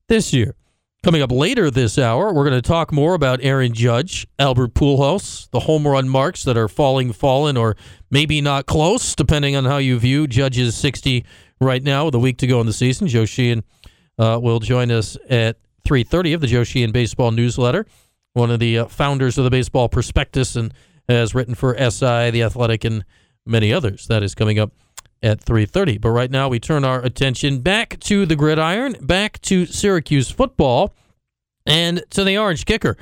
this 0.09 0.33
year. 0.33 0.57
Coming 1.05 1.21
up 1.21 1.31
later 1.31 1.71
this 1.71 1.99
hour, 1.99 2.33
we're 2.33 2.49
going 2.49 2.61
to 2.61 2.67
talk 2.67 2.91
more 2.91 3.13
about 3.13 3.41
Aaron 3.43 3.75
Judge, 3.75 4.27
Albert 4.39 4.73
Pujols, 4.73 5.51
the 5.51 5.61
home 5.61 5.87
run 5.87 6.09
marks 6.09 6.45
that 6.45 6.57
are 6.57 6.67
falling, 6.67 7.13
fallen, 7.13 7.59
or 7.59 7.77
maybe 8.11 8.41
not 8.41 8.65
close, 8.65 9.15
depending 9.15 9.55
on 9.55 9.67
how 9.67 9.77
you 9.77 9.99
view 9.99 10.27
Judge's 10.27 10.75
60 10.75 11.27
right 11.61 11.83
now 11.83 12.07
with 12.07 12.15
a 12.15 12.19
week 12.19 12.39
to 12.39 12.47
go 12.47 12.59
in 12.61 12.67
the 12.67 12.73
season. 12.73 13.07
Joe 13.07 13.27
Sheehan 13.27 13.63
uh, 14.19 14.39
will 14.43 14.61
join 14.61 14.91
us 14.91 15.19
at 15.29 15.59
3.30 15.87 16.37
of 16.37 16.41
the 16.41 16.47
Joe 16.47 16.65
Sheehan 16.65 16.91
Baseball 16.91 17.33
Newsletter, 17.33 17.85
one 18.33 18.51
of 18.51 18.59
the 18.59 18.79
uh, 18.79 18.87
founders 18.87 19.37
of 19.37 19.45
the 19.45 19.51
Baseball 19.51 19.91
Prospectus 19.91 20.57
and 20.57 20.73
has 21.07 21.35
written 21.35 21.55
for 21.55 21.77
SI, 21.77 22.31
The 22.31 22.43
Athletic, 22.45 22.83
and 22.85 23.05
many 23.45 23.75
others. 23.75 24.07
That 24.07 24.23
is 24.23 24.35
coming 24.35 24.59
up 24.59 24.73
at 25.25 25.41
3:30. 25.41 25.99
But 26.01 26.11
right 26.11 26.31
now 26.31 26.49
we 26.49 26.61
turn 26.61 26.85
our 26.85 27.01
attention 27.03 27.61
back 27.61 27.99
to 28.01 28.27
the 28.27 28.37
gridiron, 28.37 28.97
back 29.01 29.41
to 29.43 29.67
Syracuse 29.67 30.31
football, 30.31 30.95
and 31.67 32.05
to 32.11 32.23
the 32.23 32.37
orange 32.37 32.67
kicker. 32.67 32.97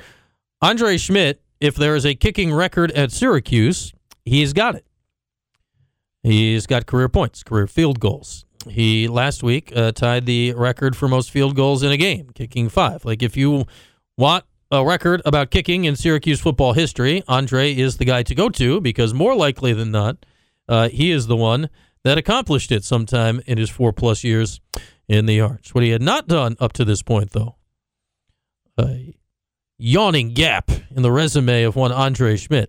Andre 0.61 0.95
Szmyt, 0.95 1.35
if 1.59 1.75
there 1.75 1.95
is 1.95 2.05
a 2.05 2.15
kicking 2.15 2.53
record 2.53 2.91
at 2.91 3.11
Syracuse, 3.11 3.93
he's 4.23 4.53
got 4.53 4.75
it. 4.75 4.85
He's 6.23 6.65
got 6.65 6.85
career 6.85 7.09
points, 7.09 7.43
career 7.43 7.67
field 7.67 7.99
goals. 7.99 8.45
He 8.69 9.09
last 9.09 9.43
week 9.43 9.73
uh, 9.75 9.91
tied 9.91 10.25
the 10.25 10.53
record 10.53 10.95
for 10.95 11.09
most 11.09 11.29
field 11.29 11.53
goals 11.55 11.83
in 11.83 11.91
a 11.91 11.97
game, 11.97 12.29
kicking 12.33 12.69
five. 12.69 13.03
Like 13.03 13.21
if 13.21 13.35
you 13.35 13.65
want 14.17 14.45
a 14.71 14.85
record 14.85 15.21
about 15.25 15.51
kicking 15.51 15.83
in 15.83 15.97
Syracuse 15.97 16.39
football 16.39 16.71
history, 16.71 17.23
Andre 17.27 17.75
is 17.75 17.97
the 17.97 18.05
guy 18.05 18.23
to 18.23 18.33
go 18.33 18.47
to 18.49 18.79
because 18.79 19.13
more 19.13 19.35
likely 19.35 19.73
than 19.73 19.91
not, 19.91 20.25
uh, 20.69 20.87
he 20.87 21.11
is 21.11 21.27
the 21.27 21.35
one 21.35 21.69
that 22.03 22.17
accomplished 22.17 22.71
it 22.71 22.83
sometime 22.83 23.41
in 23.45 23.57
his 23.57 23.69
four 23.69 23.93
plus 23.93 24.23
years 24.23 24.59
in 25.07 25.25
the 25.25 25.39
Arch. 25.41 25.73
What 25.73 25.83
he 25.83 25.91
had 25.91 26.01
not 26.01 26.27
done 26.27 26.55
up 26.59 26.73
to 26.73 26.85
this 26.85 27.01
point, 27.01 27.31
though, 27.31 27.55
a 28.79 29.15
yawning 29.77 30.33
gap 30.33 30.71
in 30.95 31.01
the 31.01 31.11
resume 31.11 31.63
of 31.63 31.75
one 31.75 31.91
Andre 31.91 32.35
Szmyt 32.35 32.67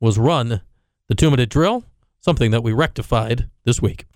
was 0.00 0.18
run 0.18 0.60
the 1.08 1.14
two 1.14 1.30
minute 1.30 1.50
drill, 1.50 1.84
something 2.20 2.50
that 2.50 2.62
we 2.62 2.72
rectified 2.72 3.48
this 3.64 3.80
week. 3.80 4.06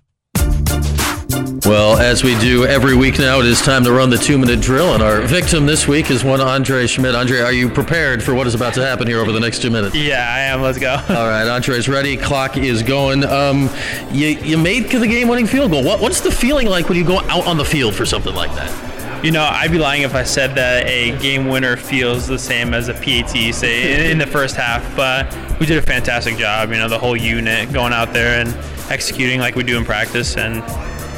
Well, 1.64 1.98
as 1.98 2.22
we 2.22 2.38
do 2.38 2.66
every 2.66 2.94
week 2.96 3.18
now, 3.18 3.40
it 3.40 3.46
is 3.46 3.62
time 3.62 3.84
to 3.84 3.92
run 3.92 4.10
the 4.10 4.18
two 4.18 4.36
minute 4.36 4.60
drill, 4.60 4.94
and 4.94 5.02
our 5.02 5.22
victim 5.22 5.64
this 5.64 5.88
week 5.88 6.10
is 6.10 6.22
one 6.22 6.40
Andre 6.40 6.84
Szmyt. 6.84 7.18
Andre, 7.18 7.38
are 7.40 7.52
you 7.52 7.70
prepared 7.70 8.22
for 8.22 8.34
what 8.34 8.46
is 8.46 8.54
about 8.54 8.74
to 8.74 8.84
happen 8.84 9.06
here 9.06 9.20
over 9.20 9.32
the 9.32 9.40
next 9.40 9.62
two 9.62 9.70
minutes? 9.70 9.94
Yeah, 9.94 10.28
I 10.28 10.40
am. 10.40 10.60
Let's 10.60 10.78
go. 10.78 10.90
All 11.08 11.28
right, 11.28 11.46
Andre 11.48 11.76
Andre's 11.76 11.88
ready. 11.88 12.16
Clock 12.16 12.56
is 12.56 12.82
going. 12.82 13.24
Um, 13.24 13.70
you, 14.10 14.28
you 14.28 14.58
made 14.58 14.90
the 14.90 15.06
game 15.06 15.28
winning 15.28 15.46
field 15.46 15.70
goal. 15.70 15.82
What, 15.82 16.00
what's 16.00 16.20
the 16.20 16.30
feeling 16.30 16.68
like 16.68 16.88
when 16.88 16.98
you 16.98 17.04
go 17.04 17.20
out 17.20 17.46
on 17.46 17.56
the 17.56 17.64
field 17.64 17.94
for 17.94 18.04
something 18.04 18.34
like 18.34 18.52
that? 18.54 19.24
You 19.24 19.30
know, 19.30 19.44
I'd 19.44 19.70
be 19.70 19.78
lying 19.78 20.02
if 20.02 20.14
I 20.14 20.24
said 20.24 20.54
that 20.56 20.86
a 20.86 21.16
game 21.20 21.48
winner 21.48 21.76
feels 21.76 22.26
the 22.26 22.38
same 22.38 22.74
as 22.74 22.88
a 22.88 22.94
PAT, 22.94 23.54
say, 23.54 23.94
in, 23.94 24.12
in 24.12 24.18
the 24.18 24.26
first 24.26 24.56
half. 24.56 24.94
But 24.94 25.34
we 25.58 25.66
did 25.66 25.78
a 25.78 25.82
fantastic 25.82 26.36
job, 26.36 26.70
you 26.70 26.76
know, 26.76 26.88
the 26.88 26.98
whole 26.98 27.16
unit 27.16 27.72
going 27.72 27.92
out 27.92 28.12
there 28.12 28.40
and 28.40 28.48
executing 28.90 29.40
like 29.40 29.54
we 29.54 29.62
do 29.62 29.78
in 29.78 29.84
practice. 29.84 30.36
And 30.36 30.62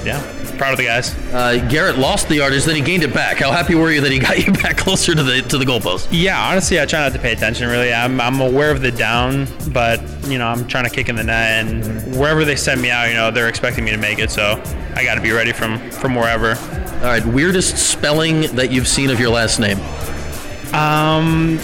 yeah, 0.04 0.20
proud 0.56 0.72
of 0.72 0.78
the 0.78 0.84
guys. 0.84 1.14
Uh, 1.32 1.66
Garrett 1.68 1.98
lost 1.98 2.28
the 2.28 2.36
yardage, 2.36 2.64
then 2.64 2.76
he 2.76 2.82
gained 2.82 3.02
it 3.02 3.14
back. 3.14 3.38
How 3.38 3.50
happy 3.50 3.74
were 3.74 3.90
you 3.90 4.00
that 4.00 4.12
he 4.12 4.18
got 4.18 4.38
you 4.46 4.52
back 4.52 4.76
closer 4.76 5.14
to 5.14 5.22
the 5.22 5.42
to 5.42 5.58
the 5.58 5.64
goalpost? 5.64 6.08
Yeah, 6.10 6.40
honestly, 6.40 6.80
I 6.80 6.86
try 6.86 7.00
not 7.00 7.12
to 7.12 7.18
pay 7.18 7.32
attention. 7.32 7.68
Really, 7.68 7.92
I'm, 7.92 8.20
I'm 8.20 8.40
aware 8.40 8.70
of 8.70 8.80
the 8.80 8.90
down, 8.90 9.46
but 9.72 10.00
you 10.26 10.38
know, 10.38 10.46
I'm 10.46 10.66
trying 10.66 10.84
to 10.84 10.90
kick 10.90 11.08
in 11.08 11.16
the 11.16 11.24
net, 11.24 11.66
and 11.66 12.16
wherever 12.16 12.44
they 12.44 12.56
send 12.56 12.80
me 12.80 12.90
out, 12.90 13.08
you 13.08 13.14
know, 13.14 13.30
they're 13.30 13.48
expecting 13.48 13.84
me 13.84 13.90
to 13.90 13.98
make 13.98 14.18
it, 14.18 14.30
so 14.30 14.62
I 14.94 15.04
got 15.04 15.14
to 15.14 15.20
be 15.20 15.32
ready 15.32 15.52
from 15.52 15.90
from 15.90 16.14
wherever. 16.14 16.54
All 16.98 17.04
right, 17.04 17.24
weirdest 17.24 17.76
spelling 17.78 18.42
that 18.56 18.72
you've 18.72 18.88
seen 18.88 19.10
of 19.10 19.20
your 19.20 19.30
last 19.30 19.60
name? 19.60 19.78
Um, 20.74 21.58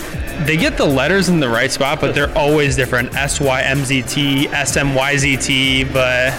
they 0.46 0.56
get 0.56 0.76
the 0.76 0.84
letters 0.84 1.28
in 1.28 1.40
the 1.40 1.48
right 1.48 1.70
spot, 1.70 2.00
but 2.00 2.14
they're 2.14 2.36
always 2.36 2.76
different. 2.76 3.14
S 3.14 3.40
Y 3.40 3.62
M 3.62 3.84
Z 3.84 4.02
T, 4.02 4.48
S 4.48 4.76
M 4.76 4.94
Y 4.94 5.16
Z 5.16 5.36
T, 5.38 5.84
but 5.84 6.32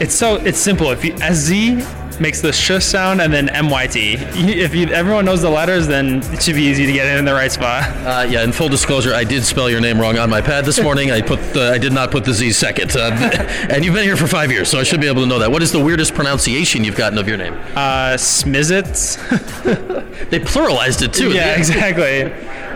it's 0.00 0.14
so 0.14 0.36
it's 0.36 0.58
simple. 0.58 0.90
If 0.90 1.04
you 1.04 1.14
S 1.14 1.36
Z 1.36 1.82
makes 2.20 2.40
the 2.40 2.52
sh 2.52 2.82
sound, 2.82 3.20
and 3.20 3.32
then 3.32 3.48
MYT. 3.48 4.16
If 4.34 4.74
you, 4.74 4.86
everyone 4.88 5.24
knows 5.24 5.42
the 5.42 5.50
letters, 5.50 5.86
then 5.86 6.22
it 6.32 6.42
should 6.42 6.54
be 6.54 6.62
easy 6.62 6.86
to 6.86 6.92
get 6.92 7.06
it 7.06 7.18
in 7.18 7.24
the 7.24 7.32
right 7.32 7.50
spot. 7.50 7.84
Uh, 8.06 8.26
yeah, 8.28 8.44
in 8.44 8.52
full 8.52 8.68
disclosure, 8.68 9.14
I 9.14 9.24
did 9.24 9.44
spell 9.44 9.68
your 9.70 9.80
name 9.80 10.00
wrong 10.00 10.18
on 10.18 10.30
my 10.30 10.40
pad 10.40 10.64
this 10.64 10.80
morning. 10.80 11.10
I 11.10 11.20
put 11.20 11.40
the, 11.52 11.70
I 11.72 11.78
did 11.78 11.92
not 11.92 12.10
put 12.10 12.24
the 12.24 12.32
Z 12.32 12.52
second. 12.52 12.96
Uh, 12.96 13.10
and 13.70 13.84
you've 13.84 13.94
been 13.94 14.04
here 14.04 14.16
for 14.16 14.26
five 14.26 14.50
years, 14.50 14.68
so 14.68 14.78
I 14.78 14.82
should 14.82 15.00
be 15.00 15.06
able 15.06 15.22
to 15.22 15.28
know 15.28 15.38
that. 15.38 15.50
What 15.50 15.62
is 15.62 15.72
the 15.72 15.80
weirdest 15.82 16.14
pronunciation 16.14 16.84
you've 16.84 16.96
gotten 16.96 17.18
of 17.18 17.28
your 17.28 17.36
name? 17.36 17.54
Uh, 17.74 18.14
Smizits. 18.14 19.16
they 20.30 20.40
pluralized 20.40 21.02
it 21.02 21.12
too. 21.12 21.32
Yeah, 21.32 21.56
exactly. 21.56 22.32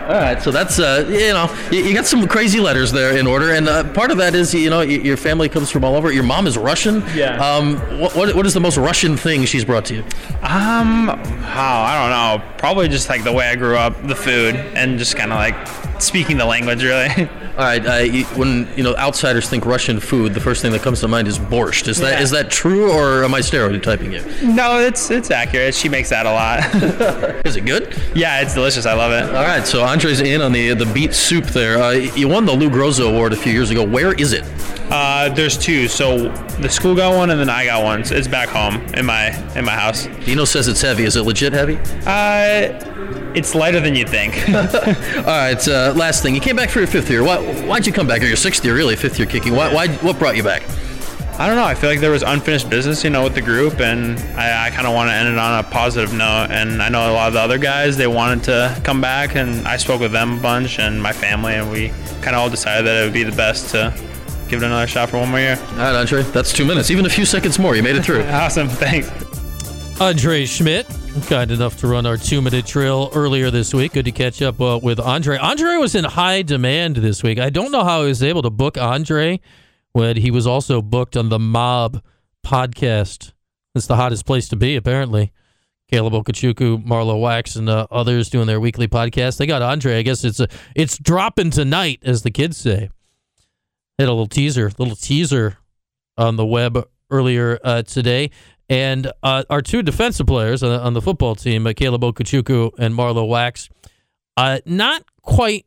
All 0.09 0.15
right, 0.15 0.41
so 0.41 0.49
that's 0.49 0.79
uh, 0.79 1.05
you 1.07 1.33
know 1.33 1.55
you, 1.71 1.83
you, 1.83 1.93
got 1.93 2.07
some 2.07 2.27
crazy 2.27 2.59
letters 2.59 2.91
there 2.91 3.15
in 3.15 3.27
order, 3.27 3.53
and 3.53 3.69
uh, 3.69 3.83
part 3.93 4.09
of 4.09 4.17
that 4.17 4.33
is 4.33 4.55
you 4.55 4.71
know 4.71 4.81
your 4.81 5.17
family 5.17 5.47
comes 5.47 5.69
from 5.69 5.83
all 5.83 5.93
over. 5.93 6.11
Your 6.11 6.23
mom 6.23 6.47
is 6.47 6.57
Russian. 6.57 7.03
Yeah. 7.13 7.37
Um, 7.37 7.75
what, 7.99 8.15
what, 8.15 8.35
what 8.35 8.45
is 8.47 8.55
the 8.55 8.59
most 8.59 8.77
Russian 8.77 9.15
thing 9.15 9.45
she's 9.45 9.63
brought 9.63 9.85
to 9.85 9.97
you? 9.97 10.01
Um, 10.41 11.11
oh, 11.11 11.15
I 11.19 11.99
don't 12.01 12.41
know. 12.41 12.57
Probably 12.57 12.87
just 12.87 13.07
like 13.07 13.23
the 13.23 13.31
way 13.31 13.49
I 13.49 13.55
grew 13.55 13.77
up, 13.77 14.01
the 14.07 14.15
food, 14.15 14.55
and 14.55 14.97
just 14.97 15.15
kind 15.15 15.31
of 15.31 15.37
like 15.37 15.55
speaking 16.01 16.37
the 16.37 16.45
language, 16.45 16.83
really. 16.83 17.09
All 17.59 17.65
right. 17.65 17.85
Uh, 17.85 18.05
when 18.35 18.67
you 18.75 18.83
know 18.83 18.95
outsiders 18.95 19.49
think 19.49 19.65
Russian 19.65 19.99
food, 19.99 20.33
the 20.33 20.39
first 20.39 20.61
thing 20.61 20.71
that 20.71 20.81
comes 20.81 21.01
to 21.01 21.07
mind 21.07 21.27
is 21.27 21.37
borscht. 21.37 21.87
Is 21.87 21.99
yeah. 21.99 22.11
that 22.11 22.21
is 22.21 22.31
that 22.31 22.49
true, 22.49 22.91
or 22.91 23.23
am 23.23 23.33
I 23.33 23.41
stereotyping 23.41 24.13
you? 24.13 24.23
No, 24.43 24.79
it's 24.79 25.11
it's 25.11 25.31
accurate. 25.31 25.75
She 25.75 25.89
makes 25.89 26.09
that 26.09 26.25
a 26.25 26.31
lot. 26.31 27.45
is 27.45 27.55
it 27.55 27.65
good? 27.65 27.95
Yeah, 28.15 28.41
it's 28.41 28.53
delicious. 28.53 28.85
I 28.85 28.93
love 28.93 29.11
it. 29.11 29.35
All 29.35 29.43
right. 29.43 29.65
So 29.65 29.83
Andre's 29.83 30.21
in 30.21 30.41
on 30.41 30.51
the 30.51 30.73
the 30.73 30.85
beet 30.85 31.13
soup 31.13 31.45
there. 31.45 31.81
Uh, 31.81 31.91
you 31.91 32.27
won 32.27 32.45
the 32.45 32.53
Lou 32.53 32.69
Groza 32.69 33.09
Award 33.09 33.33
a 33.33 33.37
few 33.37 33.51
years 33.51 33.69
ago. 33.69 33.83
Where 33.83 34.13
is 34.13 34.33
it? 34.33 34.43
Uh, 34.91 35.29
there's 35.29 35.57
two. 35.57 35.87
So 35.87 36.29
the 36.59 36.69
school 36.69 36.95
got 36.95 37.15
one, 37.15 37.29
and 37.29 37.39
then 37.39 37.49
I 37.49 37.65
got 37.65 37.83
one. 37.83 38.03
So 38.03 38.15
it's 38.15 38.27
back 38.27 38.49
home 38.49 38.81
in 38.93 39.05
my 39.05 39.27
in 39.55 39.65
my 39.65 39.75
house. 39.75 40.07
Dino 40.25 40.45
says 40.45 40.67
it's 40.67 40.81
heavy. 40.81 41.03
Is 41.03 41.15
it 41.15 41.23
legit 41.23 41.53
heavy? 41.53 41.77
Uh, 42.05 43.18
it's 43.35 43.55
lighter 43.55 43.79
than 43.79 43.95
you'd 43.95 44.09
think. 44.09 44.33
All 44.49 45.23
right. 45.23 45.67
Uh, 45.67 45.93
last 45.95 46.23
thing, 46.23 46.35
you 46.35 46.41
came 46.41 46.55
back 46.55 46.69
for 46.69 46.79
your 46.79 46.87
fifth 46.87 47.09
year. 47.09 47.23
Why, 47.23 47.37
why'd 47.65 47.85
you 47.85 47.93
come 47.93 48.07
back? 48.07 48.21
Or 48.21 48.25
your 48.25 48.35
sixth 48.37 48.63
year, 48.65 48.75
really? 48.75 48.95
Fifth 48.95 49.17
year 49.19 49.27
kicking. 49.27 49.55
Why, 49.55 49.73
why? 49.73 49.87
What 49.87 50.19
brought 50.19 50.35
you 50.35 50.43
back? 50.43 50.63
I 51.39 51.47
don't 51.47 51.55
know. 51.55 51.63
I 51.63 51.73
feel 51.73 51.89
like 51.89 52.01
there 52.01 52.11
was 52.11 52.21
unfinished 52.21 52.69
business, 52.69 53.01
you 53.01 53.09
know, 53.09 53.23
with 53.23 53.33
the 53.33 53.41
group, 53.41 53.79
and 53.79 54.19
I, 54.37 54.67
I 54.67 54.69
kind 54.71 54.85
of 54.85 54.93
want 54.93 55.09
to 55.09 55.13
end 55.13 55.29
it 55.29 55.37
on 55.37 55.59
a 55.59 55.63
positive 55.63 56.13
note. 56.13 56.47
And 56.49 56.83
I 56.83 56.89
know 56.89 57.09
a 57.09 57.13
lot 57.13 57.29
of 57.29 57.33
the 57.33 57.39
other 57.39 57.57
guys 57.57 57.95
they 57.95 58.07
wanted 58.07 58.43
to 58.45 58.81
come 58.83 58.99
back, 58.99 59.37
and 59.37 59.65
I 59.65 59.77
spoke 59.77 60.01
with 60.01 60.11
them 60.11 60.39
a 60.39 60.41
bunch 60.41 60.79
and 60.79 61.01
my 61.01 61.13
family, 61.13 61.53
and 61.53 61.71
we 61.71 61.89
kind 62.21 62.35
of 62.35 62.41
all 62.41 62.49
decided 62.49 62.85
that 62.87 63.01
it 63.01 63.05
would 63.05 63.13
be 63.13 63.23
the 63.23 63.35
best 63.35 63.71
to 63.71 63.93
give 64.49 64.61
it 64.61 64.65
another 64.65 64.85
shot 64.85 65.09
for 65.09 65.17
one 65.17 65.29
more 65.29 65.39
year. 65.39 65.57
All 65.71 65.77
right, 65.77 65.95
Andre, 65.95 66.23
that's 66.23 66.51
two 66.51 66.65
minutes, 66.65 66.91
even 66.91 67.05
a 67.05 67.09
few 67.09 67.23
seconds 67.25 67.57
more. 67.57 67.73
You 67.73 67.83
made 67.83 67.95
it 67.95 68.03
through. 68.03 68.23
awesome, 68.25 68.67
thanks. 68.67 69.09
Andre 70.01 70.43
Szmyt, 70.43 70.85
kind 71.27 71.51
enough 71.51 71.77
to 71.77 71.87
run 71.87 72.05
our 72.05 72.17
two 72.17 72.41
minute 72.41 72.65
drill 72.65 73.11
earlier 73.13 73.51
this 73.51 73.73
week. 73.73 73.93
Good 73.93 74.05
to 74.05 74.11
catch 74.11 74.41
up 74.41 74.59
uh, 74.59 74.79
with 74.81 74.99
Andre. 74.99 75.37
Andre 75.37 75.75
was 75.75 75.95
in 75.95 76.03
high 76.03 76.41
demand 76.41 76.97
this 76.97 77.23
week. 77.23 77.39
I 77.39 77.49
don't 77.49 77.71
know 77.71 77.83
how 77.83 78.01
he 78.01 78.07
was 78.07 78.23
able 78.23 78.41
to 78.41 78.49
book 78.49 78.77
Andre 78.77 79.39
when 79.91 80.17
he 80.17 80.31
was 80.31 80.47
also 80.47 80.81
booked 80.81 81.15
on 81.15 81.29
the 81.29 81.39
Mob 81.39 82.01
podcast. 82.45 83.33
It's 83.75 83.87
the 83.87 83.95
hottest 83.95 84.25
place 84.25 84.49
to 84.49 84.55
be, 84.55 84.75
apparently. 84.75 85.31
Caleb 85.89 86.13
Okechukwu, 86.13 86.85
Marlowe 86.85 87.17
Wax, 87.17 87.55
and 87.55 87.67
uh, 87.69 87.87
others 87.89 88.29
doing 88.29 88.47
their 88.47 88.59
weekly 88.59 88.87
podcast. 88.87 89.37
They 89.37 89.47
got 89.47 89.61
Andre. 89.61 89.97
I 89.97 90.01
guess 90.03 90.23
it's 90.23 90.39
a, 90.39 90.47
it's 90.75 90.97
dropping 90.97 91.51
tonight, 91.51 91.99
as 92.03 92.21
the 92.21 92.31
kids 92.31 92.57
say. 92.57 92.89
Had 93.97 94.07
a 94.07 94.11
little 94.11 94.27
teaser, 94.27 94.71
little 94.77 94.95
teaser 94.95 95.57
on 96.17 96.35
the 96.35 96.45
web 96.45 96.87
earlier 97.09 97.59
uh, 97.63 97.81
today. 97.81 98.29
And 98.69 99.11
uh, 99.23 99.43
our 99.49 99.61
two 99.61 99.81
defensive 99.81 100.27
players 100.27 100.61
on, 100.61 100.71
on 100.71 100.93
the 100.93 101.01
football 101.01 101.35
team, 101.35 101.65
uh, 101.65 101.73
Caleb 101.75 102.01
Okechukwu 102.01 102.71
and 102.77 102.93
Marlowe 102.93 103.25
Wax, 103.25 103.69
uh, 104.37 104.59
not 104.65 105.03
quite 105.21 105.65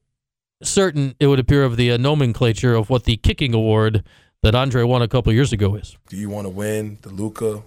certain, 0.63 1.15
it 1.19 1.27
would 1.27 1.41
appear, 1.41 1.65
of 1.65 1.77
the 1.77 1.91
uh, 1.93 1.97
nomenclature 1.97 2.75
of 2.75 2.91
what 2.91 3.05
the 3.05 3.17
kicking 3.17 3.55
award 3.55 4.05
that 4.43 4.55
Andre 4.55 4.85
won 4.85 5.03
a 5.03 5.09
couple 5.09 5.33
years 5.33 5.53
ago 5.53 5.75
is. 5.75 5.97
Do 6.09 6.17
you 6.17 6.31
want 6.31 6.47
to 6.47 6.49
win 6.49 6.99
the 7.03 7.11
Luca 7.11 7.63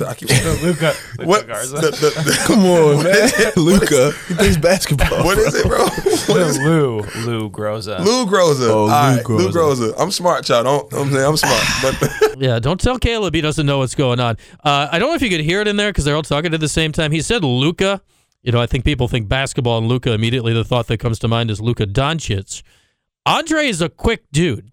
I 0.00 0.14
keep 0.14 0.28
Luca. 0.62 0.92
What? 1.24 1.46
The, 1.46 1.54
the, 1.90 2.22
the, 2.22 2.44
come 2.46 2.66
on, 2.66 3.04
man. 3.04 3.52
Luca. 3.56 4.12
He 4.28 4.34
plays 4.34 4.56
basketball. 4.56 5.24
What 5.24 5.38
is 5.38 5.54
it, 5.54 5.66
bro? 5.66 5.86
What 6.26 6.42
is 6.42 6.58
Lou. 6.58 7.00
It? 7.00 7.16
Lou 7.24 7.50
Groza. 7.50 8.00
Lou 8.00 8.26
Groza. 8.26 8.68
Oh, 8.68 8.84
Lou, 8.84 8.90
right. 8.90 9.24
Groza. 9.24 9.38
Lou 9.38 9.50
Groza. 9.50 9.94
I'm 9.98 10.10
smart, 10.10 10.48
y'all. 10.48 10.64
Don't. 10.64 10.92
I'm 10.92 11.10
saying 11.10 11.24
I'm 11.24 11.36
smart. 11.36 11.64
But 11.82 12.38
yeah, 12.38 12.58
don't 12.58 12.80
tell 12.80 12.98
Caleb 12.98 13.34
he 13.34 13.40
doesn't 13.40 13.64
know 13.64 13.78
what's 13.78 13.94
going 13.94 14.20
on. 14.20 14.36
Uh, 14.64 14.88
I 14.90 14.98
don't 14.98 15.08
know 15.08 15.14
if 15.14 15.22
you 15.22 15.30
could 15.30 15.40
hear 15.40 15.60
it 15.60 15.68
in 15.68 15.76
there 15.76 15.90
because 15.90 16.04
they're 16.04 16.16
all 16.16 16.22
talking 16.22 16.52
at 16.52 16.60
the 16.60 16.68
same 16.68 16.92
time. 16.92 17.12
He 17.12 17.22
said 17.22 17.44
Luca. 17.44 18.02
You 18.42 18.52
know, 18.52 18.60
I 18.60 18.66
think 18.66 18.84
people 18.84 19.08
think 19.08 19.28
basketball 19.28 19.78
and 19.78 19.88
Luca 19.88 20.12
immediately. 20.12 20.52
The 20.52 20.64
thought 20.64 20.86
that 20.88 20.98
comes 20.98 21.18
to 21.20 21.28
mind 21.28 21.50
is 21.50 21.60
Luka 21.60 21.86
Doncic. 21.86 22.62
Andre 23.24 23.66
is 23.66 23.80
a 23.80 23.88
quick 23.88 24.24
dude. 24.30 24.70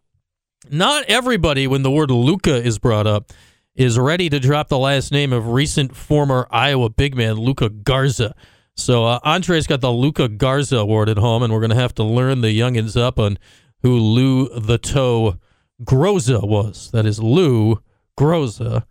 Not 0.69 1.06
everybody, 1.06 1.67
when 1.67 1.84
the 1.84 1.91
word 1.91 2.12
Luca 2.12 2.56
is 2.56 2.78
brought 2.78 3.08
up, 3.08 3.34
is 3.76 3.98
ready 3.98 4.30
to 4.30 4.40
drop 4.40 4.70
the 4.70 4.78
last 4.78 5.12
name 5.12 5.34
of 5.34 5.48
recent 5.48 5.96
former 5.96 6.48
Iowa 6.52 6.90
big 6.90 7.16
man 7.16 7.36
Luka 7.36 7.70
Garza. 7.70 8.36
So 8.76 9.06
uh, 9.06 9.20
Andre's 9.24 9.68
got 9.68 9.82
the 9.82 9.92
Luka 9.92 10.28
Garza 10.28 10.78
award 10.78 11.10
at 11.10 11.18
home, 11.18 11.44
and 11.44 11.54
we're 11.54 11.60
going 11.60 11.70
to 11.72 11.76
have 11.76 11.96
to 11.96 12.04
learn 12.04 12.42
the 12.42 12.58
youngins 12.58 13.00
up 13.00 13.20
on 13.20 13.38
who 13.82 13.98
Lou 13.98 14.50
the 14.60 14.78
Toe 14.78 15.38
Groza 15.84 16.48
was. 16.48 16.92
That 16.92 17.06
is 17.06 17.20
Lou 17.20 17.82
Groza, 18.18 18.86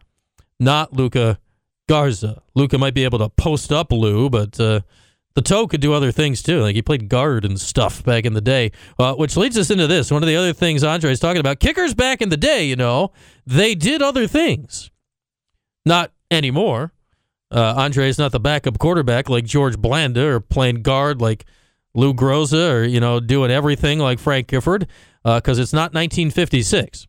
not 0.61 0.93
Luka 0.93 1.39
Garza. 1.89 2.43
Luka 2.55 2.79
might 2.79 2.95
be 2.95 3.05
able 3.05 3.19
to 3.19 3.29
post 3.29 3.73
up 3.73 3.93
Lou, 3.93 4.31
but 4.31 4.59
uh, 4.61 4.81
the 5.35 5.43
toe 5.43 5.67
could 5.67 5.81
do 5.81 5.93
other 5.93 6.13
things 6.13 6.43
too. 6.43 6.61
Like 6.61 6.75
he 6.75 6.83
played 6.83 7.09
guard 7.09 7.45
and 7.45 7.61
stuff 7.61 8.05
back 8.05 8.25
in 8.25 8.35
the 8.35 8.41
day, 8.41 8.73
uh, 8.99 9.15
which 9.15 9.37
leads 9.37 9.57
us 9.57 9.71
into 9.71 9.87
this. 9.87 10.11
One 10.11 10.23
of 10.23 10.27
the 10.27 10.37
other 10.37 10.53
things 10.53 10.85
Andre 10.85 11.13
is 11.13 11.21
talking 11.21 11.41
about 11.41 11.61
kickers 11.61 11.95
back 11.95 12.21
in 12.21 12.29
the 12.29 12.37
day, 12.37 12.65
you 12.65 12.77
know, 12.77 13.13
they 13.47 13.75
did 13.75 14.03
other 14.03 14.27
things. 14.27 14.91
Not 15.85 16.13
anymore. 16.31 16.93
Uh, 17.51 17.75
Andre 17.77 18.09
is 18.09 18.19
not 18.19 18.33
the 18.33 18.41
backup 18.41 18.79
quarterback 18.79 19.29
like 19.29 19.45
George 19.45 19.77
Blanda 19.77 20.27
or 20.27 20.41
playing 20.41 20.83
guard 20.83 21.21
like 21.21 21.45
Lou 21.95 22.15
Groza 22.15 22.73
or, 22.73 22.85
you 22.85 23.01
know, 23.01 23.21
doing 23.21 23.51
everything 23.51 23.99
like 23.99 24.19
Frank 24.19 24.47
Gifford 24.47 24.87
because 25.23 25.59
uh, 25.59 25.63
it's 25.63 25.73
not 25.73 25.93
1956 25.93 27.07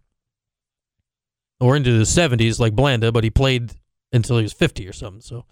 or 1.61 1.77
into 1.77 1.97
the 1.97 2.03
70s 2.03 2.59
like 2.59 2.75
Blanda, 2.75 3.11
but 3.11 3.23
he 3.23 3.29
played 3.29 3.71
until 4.11 4.37
he 4.37 4.43
was 4.43 4.53
50 4.53 4.87
or 4.87 4.93
something. 4.93 5.21
So 5.21 5.45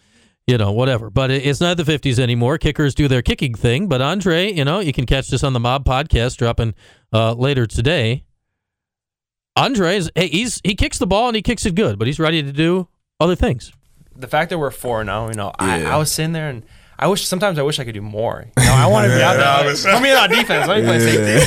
you 0.52 0.58
know, 0.58 0.74
whatever. 0.74 1.10
But 1.10 1.32
it's 1.32 1.62
not 1.62 1.78
the 1.78 1.84
50s 1.84 2.20
anymore. 2.20 2.58
Kickers 2.58 2.94
do 2.94 3.08
their 3.08 3.22
kicking 3.22 3.56
thing. 3.56 3.88
But 3.88 4.02
Andre, 4.02 4.52
you 4.52 4.66
know, 4.66 4.80
you 4.80 4.92
can 4.92 5.06
catch 5.06 5.30
this 5.30 5.46
on 5.46 5.54
the 5.54 5.62
Mob 5.62 5.86
podcast 5.86 6.36
dropping 6.38 6.76
uh, 7.14 7.34
later 7.34 7.66
today. 7.66 8.26
Andre 9.56 9.96
is 9.96 10.12
hey, 10.14 10.28
he's 10.28 10.60
he 10.64 10.76
kicks 10.76 10.98
the 10.98 11.08
ball 11.08 11.28
and 11.28 11.36
he 11.36 11.42
kicks 11.42 11.66
it 11.66 11.74
good, 11.76 11.98
but 11.98 12.08
he's 12.08 12.20
ready 12.20 12.44
to 12.44 12.52
do 12.52 12.90
other 13.20 13.36
things. 13.36 13.72
The 14.16 14.28
fact 14.28 14.50
that 14.50 14.58
we're 14.58 14.72
four 14.72 15.04
now, 15.06 15.28
you 15.30 15.34
know, 15.34 15.54
yeah. 15.60 15.90
I, 15.90 15.94
I 15.94 15.98
was 15.98 16.12
sitting 16.12 16.34
there 16.34 16.50
and 16.50 16.66
I 17.02 17.08
wish 17.08 17.26
sometimes 17.26 17.58
I 17.58 17.64
wish 17.64 17.80
I 17.80 17.84
could 17.84 17.96
do 17.96 18.02
more. 18.02 18.46
You 18.58 18.64
know, 18.64 18.74
I 18.74 18.86
want 18.86 19.08
to 19.08 19.16
be 19.16 19.24
out 19.24 19.34
there. 19.34 19.42
Like, 19.72 19.84
let 19.86 20.04
me 20.04 20.12
in 20.12 20.18
on 20.18 20.30
defense. 20.30 20.68
Let 20.68 20.82
me 20.82 20.86
play 20.86 21.00
safety. 21.00 21.46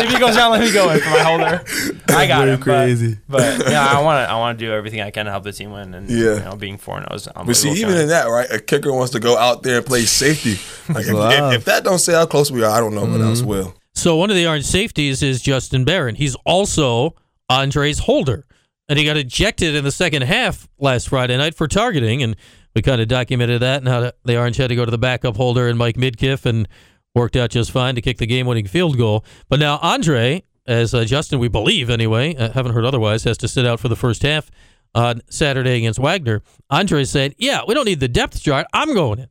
JP 0.00 0.20
goes 0.20 0.34
down. 0.34 0.50
Let 0.50 0.60
me 0.60 0.72
go 0.72 0.90
in 0.90 1.00
for 1.00 1.10
my 1.10 1.20
holder. 1.20 1.64
I 2.08 2.26
got 2.26 2.48
it. 2.48 2.60
Crazy. 2.60 3.16
But, 3.28 3.58
but 3.58 3.70
yeah, 3.70 3.86
I 3.86 4.02
want 4.02 4.26
to. 4.26 4.30
I 4.30 4.36
want 4.38 4.58
to 4.58 4.64
do 4.64 4.72
everything 4.72 5.00
I 5.00 5.10
can 5.10 5.26
to 5.26 5.30
help 5.30 5.44
the 5.44 5.52
team 5.52 5.70
win. 5.70 5.94
And 5.94 6.10
yeah, 6.10 6.34
you 6.34 6.40
know, 6.40 6.56
being 6.56 6.78
four 6.78 6.98
and 6.98 7.06
O's. 7.12 7.28
But 7.34 7.54
see, 7.54 7.70
even 7.70 7.96
in 7.96 8.08
that, 8.08 8.24
right? 8.24 8.50
A 8.50 8.58
kicker 8.58 8.92
wants 8.92 9.12
to 9.12 9.20
go 9.20 9.36
out 9.36 9.62
there 9.62 9.78
and 9.78 9.86
play 9.86 10.02
safety. 10.02 10.54
Like 10.92 11.06
if, 11.06 11.14
if, 11.14 11.52
if, 11.54 11.64
that 11.66 11.84
don't 11.84 11.98
say 11.98 12.14
how 12.14 12.26
close 12.26 12.50
we 12.50 12.64
are, 12.64 12.70
I 12.70 12.80
don't 12.80 12.94
know 12.94 13.02
mm-hmm. 13.02 13.12
what 13.12 13.20
else 13.20 13.40
mm-hmm. 13.40 13.48
will. 13.48 13.74
So 13.94 14.16
one 14.16 14.30
of 14.30 14.36
the 14.36 14.46
orange 14.46 14.64
safeties 14.64 15.22
is 15.22 15.42
Justin 15.42 15.84
Barron. 15.84 16.16
He's 16.16 16.34
also 16.44 17.14
Andre's 17.48 18.00
holder, 18.00 18.46
and 18.88 18.98
he 18.98 19.04
got 19.04 19.16
ejected 19.16 19.74
in 19.76 19.84
the 19.84 19.92
second 19.92 20.22
half 20.22 20.68
last 20.78 21.08
Friday 21.08 21.36
night 21.36 21.54
for 21.54 21.68
targeting 21.68 22.22
and 22.22 22.34
we 22.74 22.82
kind 22.82 23.00
of 23.00 23.08
documented 23.08 23.60
that 23.60 23.78
and 23.78 23.88
how 23.88 24.12
the 24.24 24.38
Orange 24.38 24.56
had 24.56 24.68
to 24.68 24.76
go 24.76 24.84
to 24.84 24.90
the 24.90 24.98
backup 24.98 25.36
holder 25.36 25.68
and 25.68 25.78
Mike 25.78 25.96
Midkiff 25.96 26.46
and 26.46 26.68
worked 27.14 27.36
out 27.36 27.50
just 27.50 27.70
fine 27.70 27.94
to 27.94 28.00
kick 28.00 28.18
the 28.18 28.26
game-winning 28.26 28.66
field 28.66 28.96
goal. 28.96 29.24
But 29.48 29.60
now 29.60 29.78
Andre, 29.82 30.42
as 30.66 30.94
uh, 30.94 31.04
Justin, 31.04 31.38
we 31.38 31.48
believe 31.48 31.90
anyway, 31.90 32.34
uh, 32.36 32.52
haven't 32.52 32.72
heard 32.72 32.84
otherwise, 32.84 33.24
has 33.24 33.38
to 33.38 33.48
sit 33.48 33.66
out 33.66 33.80
for 33.80 33.88
the 33.88 33.96
first 33.96 34.22
half 34.22 34.50
on 34.94 35.22
Saturday 35.28 35.78
against 35.78 35.98
Wagner. 35.98 36.42
Andre 36.70 37.04
said, 37.04 37.34
"Yeah, 37.38 37.62
we 37.66 37.74
don't 37.74 37.86
need 37.86 38.00
the 38.00 38.08
depth 38.08 38.42
chart. 38.42 38.66
I'm 38.72 38.94
going 38.94 39.20
in." 39.20 39.28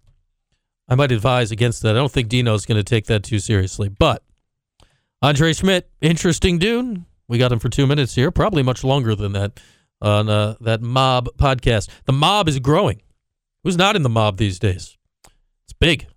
I 0.88 0.96
might 0.96 1.12
advise 1.12 1.52
against 1.52 1.82
that. 1.84 1.96
I 1.96 2.00
don't 2.00 2.12
think 2.12 2.28
Dino's 2.28 2.66
going 2.66 2.78
to 2.78 2.84
take 2.84 3.06
that 3.06 3.24
too 3.24 3.40
seriously, 3.40 3.88
but 3.88 4.24
Andre 5.22 5.54
Szmyt, 5.54 5.84
interesting 6.02 6.58
dude. 6.58 7.06
We 7.28 7.38
got 7.38 7.52
him 7.52 7.60
for 7.60 7.70
two 7.70 7.88
minutes 7.88 8.16
here, 8.16 8.30
probably 8.30 8.62
much 8.62 8.84
longer 8.84 9.16
than 9.16 9.32
that 9.34 9.60
on 10.02 10.30
uh, 10.30 10.56
that 10.60 10.82
mob 10.82 11.30
podcast. 11.38 11.88
The 12.06 12.12
mob 12.12 12.50
is 12.50 12.60
growing. 12.60 13.02
Who's 13.64 13.78
not 13.78 13.96
in 13.96 14.02
the 14.02 14.10
mob 14.10 14.38
these 14.38 14.58
days? 14.60 14.98
It's 15.66 15.74
big. 15.80 16.08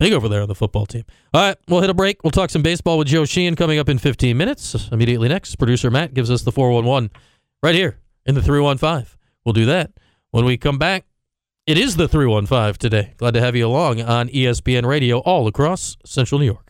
Big 0.00 0.12
over 0.12 0.28
there 0.28 0.42
on 0.42 0.48
the 0.48 0.54
football 0.54 0.86
team. 0.86 1.04
All 1.34 1.40
right, 1.40 1.56
we'll 1.68 1.80
hit 1.80 1.90
a 1.90 1.94
break. 1.94 2.22
We'll 2.22 2.30
talk 2.30 2.50
some 2.50 2.62
baseball 2.62 2.98
with 2.98 3.08
Joe 3.08 3.24
Sheehan 3.24 3.56
coming 3.56 3.78
up 3.78 3.88
in 3.88 3.98
15 3.98 4.36
minutes. 4.36 4.88
Immediately 4.90 5.28
next, 5.28 5.56
producer 5.56 5.90
Matt 5.90 6.14
gives 6.14 6.30
us 6.30 6.42
the 6.42 6.52
411 6.52 7.10
right 7.62 7.74
here 7.74 7.98
in 8.26 8.34
the 8.34 8.42
315. 8.42 9.06
We'll 9.44 9.52
do 9.52 9.66
that 9.66 9.92
When 10.30 10.44
we 10.44 10.56
come 10.56 10.78
back, 10.78 11.04
it 11.66 11.78
is 11.78 11.96
the 11.96 12.08
315 12.08 12.74
today. 12.74 13.14
Glad 13.16 13.34
to 13.34 13.40
have 13.40 13.56
you 13.56 13.66
along 13.66 14.00
on 14.00 14.28
ESPN 14.28 14.86
Radio 14.86 15.18
all 15.18 15.46
across 15.46 15.96
Central 16.04 16.38
New 16.38 16.46
York. 16.46 16.64